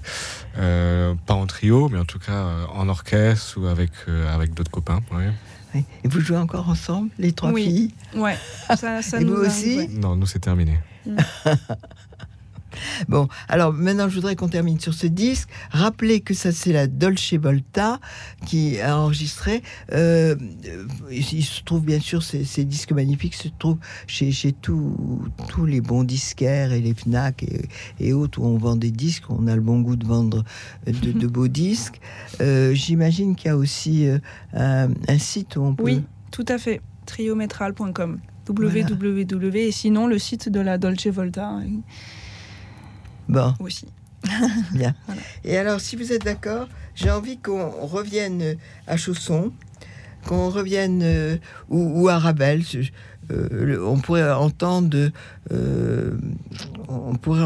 Euh, 0.57 1.15
pas 1.27 1.35
en 1.35 1.47
trio, 1.47 1.89
mais 1.89 1.99
en 1.99 2.05
tout 2.05 2.19
cas 2.21 2.33
euh, 2.33 2.65
en 2.75 2.89
orchestre 2.89 3.59
ou 3.61 3.67
avec, 3.67 3.91
euh, 4.09 4.33
avec 4.35 4.55
d'autres 4.55 4.71
copains. 4.71 5.01
Oui. 5.13 5.25
Et 6.05 6.09
vous 6.09 6.21
jouez 6.21 6.37
encore 6.39 6.69
ensemble, 6.71 7.11
les 7.19 7.33
trois 7.33 7.51
Oui. 7.53 7.65
filles? 7.65 7.95
Ouais, 8.21 8.37
ça, 8.77 9.03
ça 9.03 9.21
Et 9.21 9.25
nous 9.25 9.35
vous 9.37 9.45
arrive, 9.45 9.51
aussi? 9.51 9.77
ouais. 9.79 9.89
Non, 9.89 10.17
nous 10.17 10.27
c'est 10.27 10.39
terminé. 10.39 10.79
Bon, 13.09 13.29
alors 13.49 13.73
maintenant, 13.73 14.09
je 14.09 14.15
voudrais 14.15 14.37
qu'on 14.37 14.49
termine 14.49 14.81
sur 14.81 14.95
ce 14.95 15.07
disque. 15.07 15.49
Rappelez 15.71 16.21
que 16.21 16.35
ça, 16.35 16.53
c'est 16.53 16.73
la 16.73 16.87
Dolce 16.87 17.35
Volta 17.35 18.01
qui 18.47 18.81
a 18.81 18.99
enregistré. 18.99 19.63
Euh, 19.93 20.35
euh, 20.67 20.85
il 21.11 21.45
se 21.45 21.63
trouve, 21.63 21.85
bien 21.85 22.01
sûr, 22.01 22.23
ces, 22.23 22.45
ces 22.45 22.65
disques 22.65 22.93
magnifiques 22.93 23.35
se 23.35 23.49
trouvent 23.59 23.79
chez, 24.07 24.33
chez 24.33 24.53
tous 24.53 25.67
les 25.67 25.81
bons 25.81 26.05
disquaires 26.05 26.73
et 26.73 26.81
les 26.81 26.95
FNAC 26.95 27.43
et, 27.43 27.69
et 28.01 28.13
autres 28.13 28.41
où 28.41 28.47
on 28.47 28.59
vend 28.59 28.77
des 28.77 28.91
disques. 28.91 29.25
On 29.31 29.47
a 29.47 29.55
le 29.55 29.63
bon 29.63 29.81
goût 29.81 29.97
de 29.97 30.07
vendre 30.07 30.45
de, 30.87 31.13
de 31.13 31.27
beaux 31.27 31.49
disques. 31.49 32.01
Euh, 32.41 32.75
J'imagine 32.75 33.37
qu'il 33.37 33.49
y 33.49 33.51
a 33.51 33.57
aussi 33.57 34.07
euh, 34.07 34.19
un, 34.55 34.89
un 35.09 35.19
site 35.19 35.57
où 35.57 35.63
on 35.63 35.75
peut... 35.75 35.85
Oui, 35.85 36.03
tout 36.31 36.45
à 36.49 36.59
fait. 36.59 36.81
Triométral.com. 37.07 38.19
Voilà. 38.55 38.87
www. 38.91 39.57
Et 39.59 39.73
sinon, 39.73 40.07
le 40.07 40.19
site 40.19 40.49
de 40.49 40.61
la 40.61 40.79
Dolce 40.79 41.07
Volta 41.09 41.59
euh, 41.59 41.67
Bon. 43.29 43.55
aussi. 43.61 43.87
Bien. 44.73 44.95
Voilà. 45.07 45.21
Et 45.45 45.57
alors, 45.57 45.81
si 45.81 45.97
vous 45.97 46.13
êtes 46.13 46.25
d'accord, 46.25 46.69
j'ai 46.95 47.11
envie 47.11 47.39
qu'on 47.39 47.71
revienne 47.87 48.57
à 48.87 48.97
Chausson, 48.97 49.53
qu'on 50.27 50.51
revienne 50.51 51.01
euh, 51.03 51.37
ou, 51.69 52.03
ou 52.03 52.09
à 52.09 52.19
Rabel. 52.19 52.63
Euh, 53.31 53.49
le- 53.51 53.87
on 53.87 53.99
pourrait 53.99 54.31
entendre, 54.33 55.11
euh, 55.53 56.19
on 56.89 57.15
pourrait, 57.15 57.45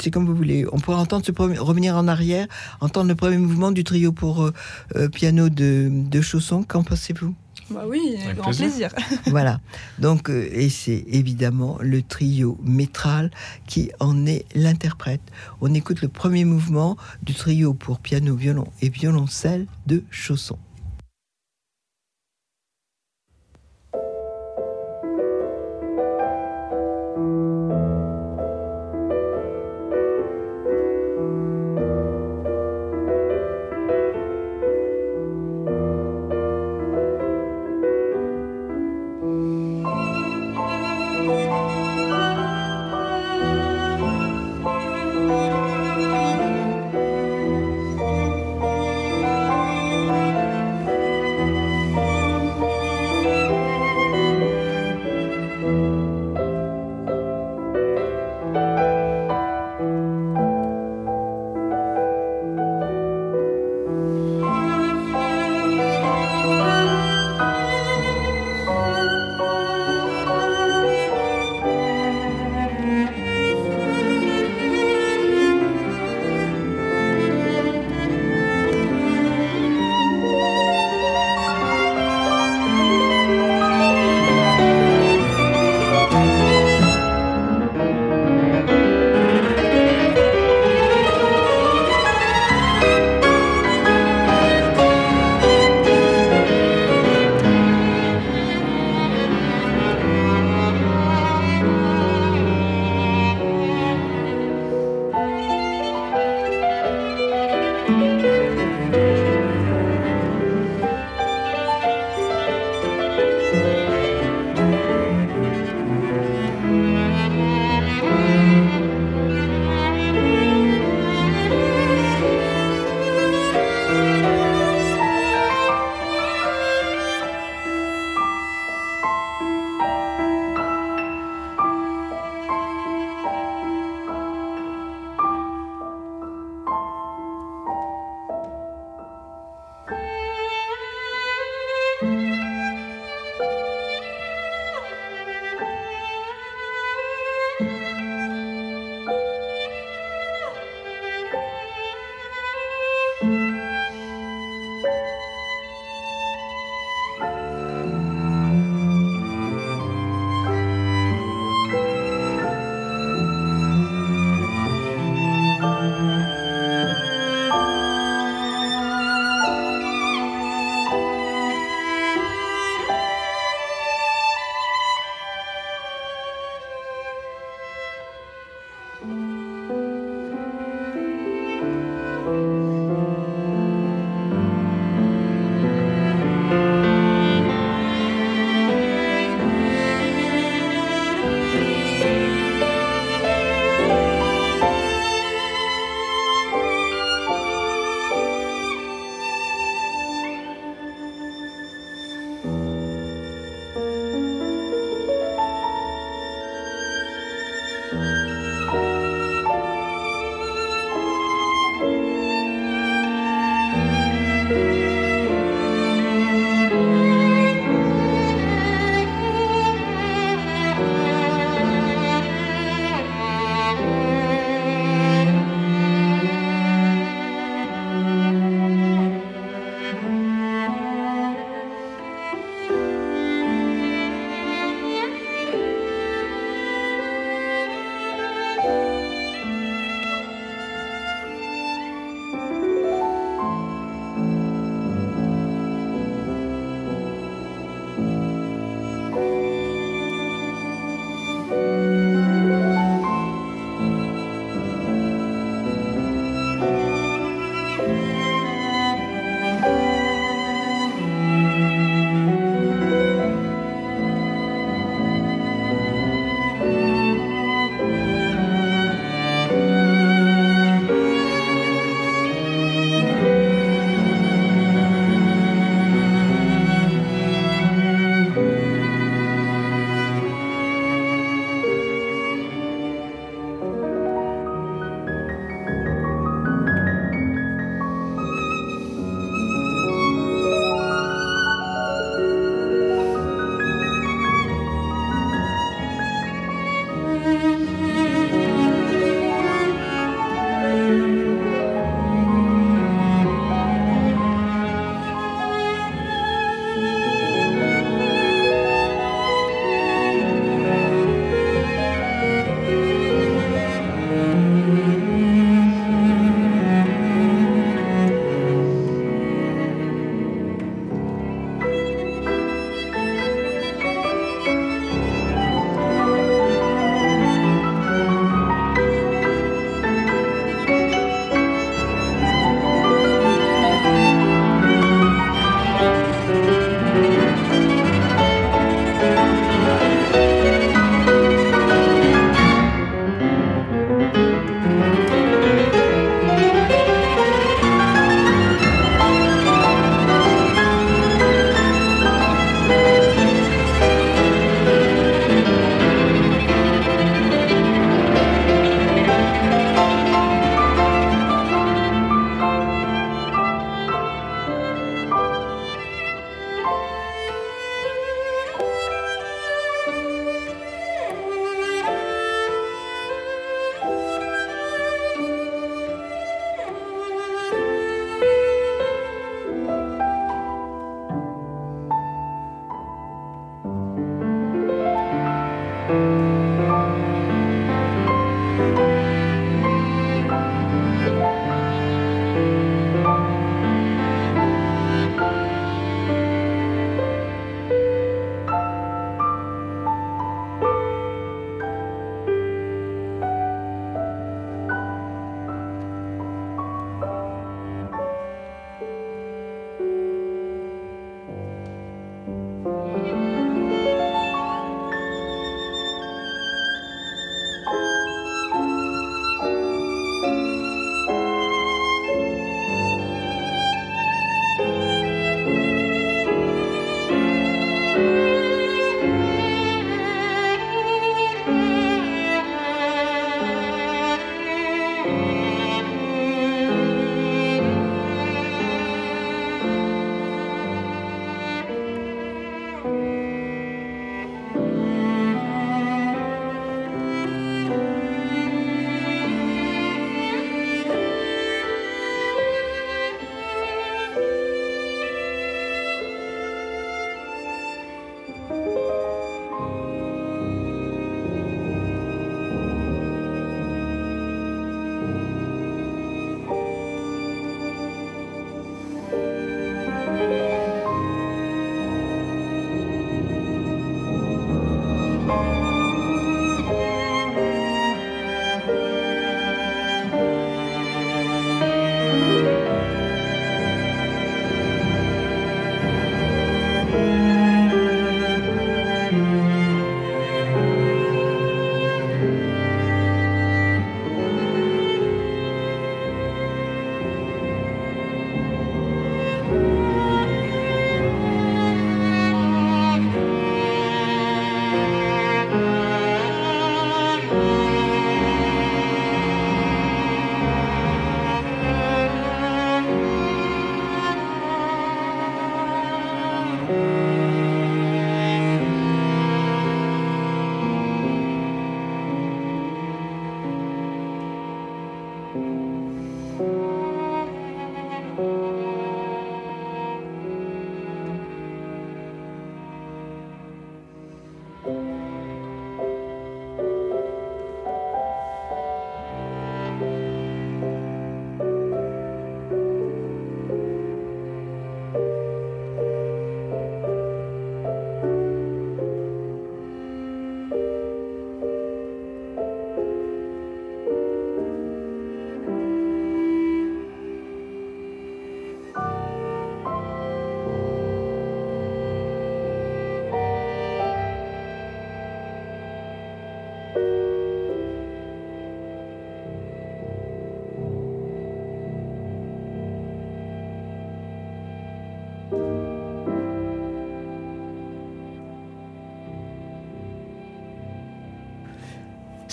c'est 0.00 0.10
comme 0.10 0.26
vous 0.26 0.34
voulez, 0.34 0.66
on 0.72 0.78
pourrait 0.80 0.96
entendre 0.98 1.24
ce 1.24 1.30
premier- 1.32 1.58
revenir 1.58 1.96
en 1.96 2.08
arrière, 2.08 2.46
entendre 2.80 3.08
le 3.08 3.14
premier 3.14 3.38
mouvement 3.38 3.70
du 3.70 3.84
trio 3.84 4.10
pour 4.12 4.42
euh, 4.42 4.52
euh, 4.96 5.08
piano 5.08 5.48
de, 5.48 5.88
de 5.90 6.20
Chausson. 6.20 6.64
Qu'en 6.64 6.82
pensez-vous? 6.82 7.34
Bah 7.72 7.84
oui, 7.86 8.16
Avec 8.24 8.36
grand 8.36 8.50
plaisir. 8.50 8.90
plaisir. 8.90 9.20
Voilà. 9.26 9.60
Donc, 9.98 10.28
euh, 10.30 10.48
et 10.52 10.68
c'est 10.68 11.04
évidemment 11.08 11.78
le 11.80 12.02
trio 12.02 12.58
métral 12.62 13.30
qui 13.66 13.90
en 14.00 14.26
est 14.26 14.44
l'interprète. 14.54 15.22
On 15.60 15.72
écoute 15.74 16.02
le 16.02 16.08
premier 16.08 16.44
mouvement 16.44 16.96
du 17.22 17.34
trio 17.34 17.74
pour 17.74 17.98
piano, 18.00 18.34
violon 18.34 18.66
et 18.80 18.88
violoncelle 18.88 19.66
de 19.86 20.04
Chausson. 20.10 20.58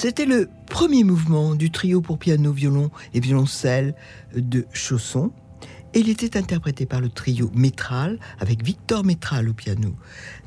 C'était 0.01 0.25
le 0.25 0.47
premier 0.67 1.03
mouvement 1.03 1.55
du 1.55 1.71
trio 1.71 1.99
pour 1.99 2.17
piano, 2.17 2.53
violon 2.53 2.89
et 3.13 3.19
violoncelle 3.19 3.95
de 4.33 4.65
Chausson. 4.71 5.29
Et 5.93 5.99
il 5.99 6.09
était 6.09 6.37
interprété 6.37 6.85
par 6.85 7.01
le 7.01 7.09
trio 7.09 7.51
Métral, 7.53 8.17
avec 8.39 8.63
Victor 8.63 9.03
Métral 9.03 9.49
au 9.49 9.53
piano, 9.53 9.93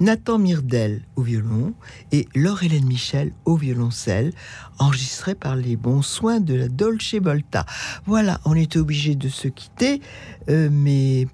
Nathan 0.00 0.38
Mirdel 0.38 1.02
au 1.16 1.22
violon 1.22 1.74
et 2.12 2.28
Laure-Hélène 2.34 2.86
Michel 2.86 3.32
au 3.44 3.56
violoncelle, 3.56 4.32
enregistré 4.78 5.34
par 5.34 5.54
les 5.54 5.76
bons 5.76 6.00
soins 6.00 6.40
de 6.40 6.54
la 6.54 6.68
Dolce 6.68 7.16
Volta. 7.16 7.66
Voilà, 8.06 8.40
on 8.46 8.54
était 8.54 8.78
obligé 8.78 9.16
de 9.16 9.28
se 9.28 9.48
quitter, 9.48 10.00
euh, 10.48 10.70
mais 10.72 11.26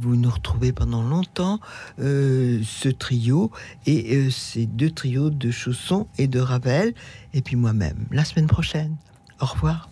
vous 0.00 0.16
nous 0.16 0.30
retrouvez 0.30 0.72
pendant 0.72 1.02
longtemps 1.02 1.60
euh, 2.00 2.60
ce 2.64 2.88
trio 2.88 3.50
et 3.86 4.16
euh, 4.16 4.30
ces 4.30 4.66
deux 4.66 4.90
trios 4.90 5.30
de 5.30 5.50
Chausson 5.50 6.06
et 6.18 6.26
de 6.26 6.40
Ravel, 6.40 6.94
et 7.34 7.42
puis 7.42 7.56
moi-même, 7.56 8.06
la 8.10 8.24
semaine 8.24 8.46
prochaine. 8.46 8.96
Au 9.40 9.46
revoir. 9.46 9.88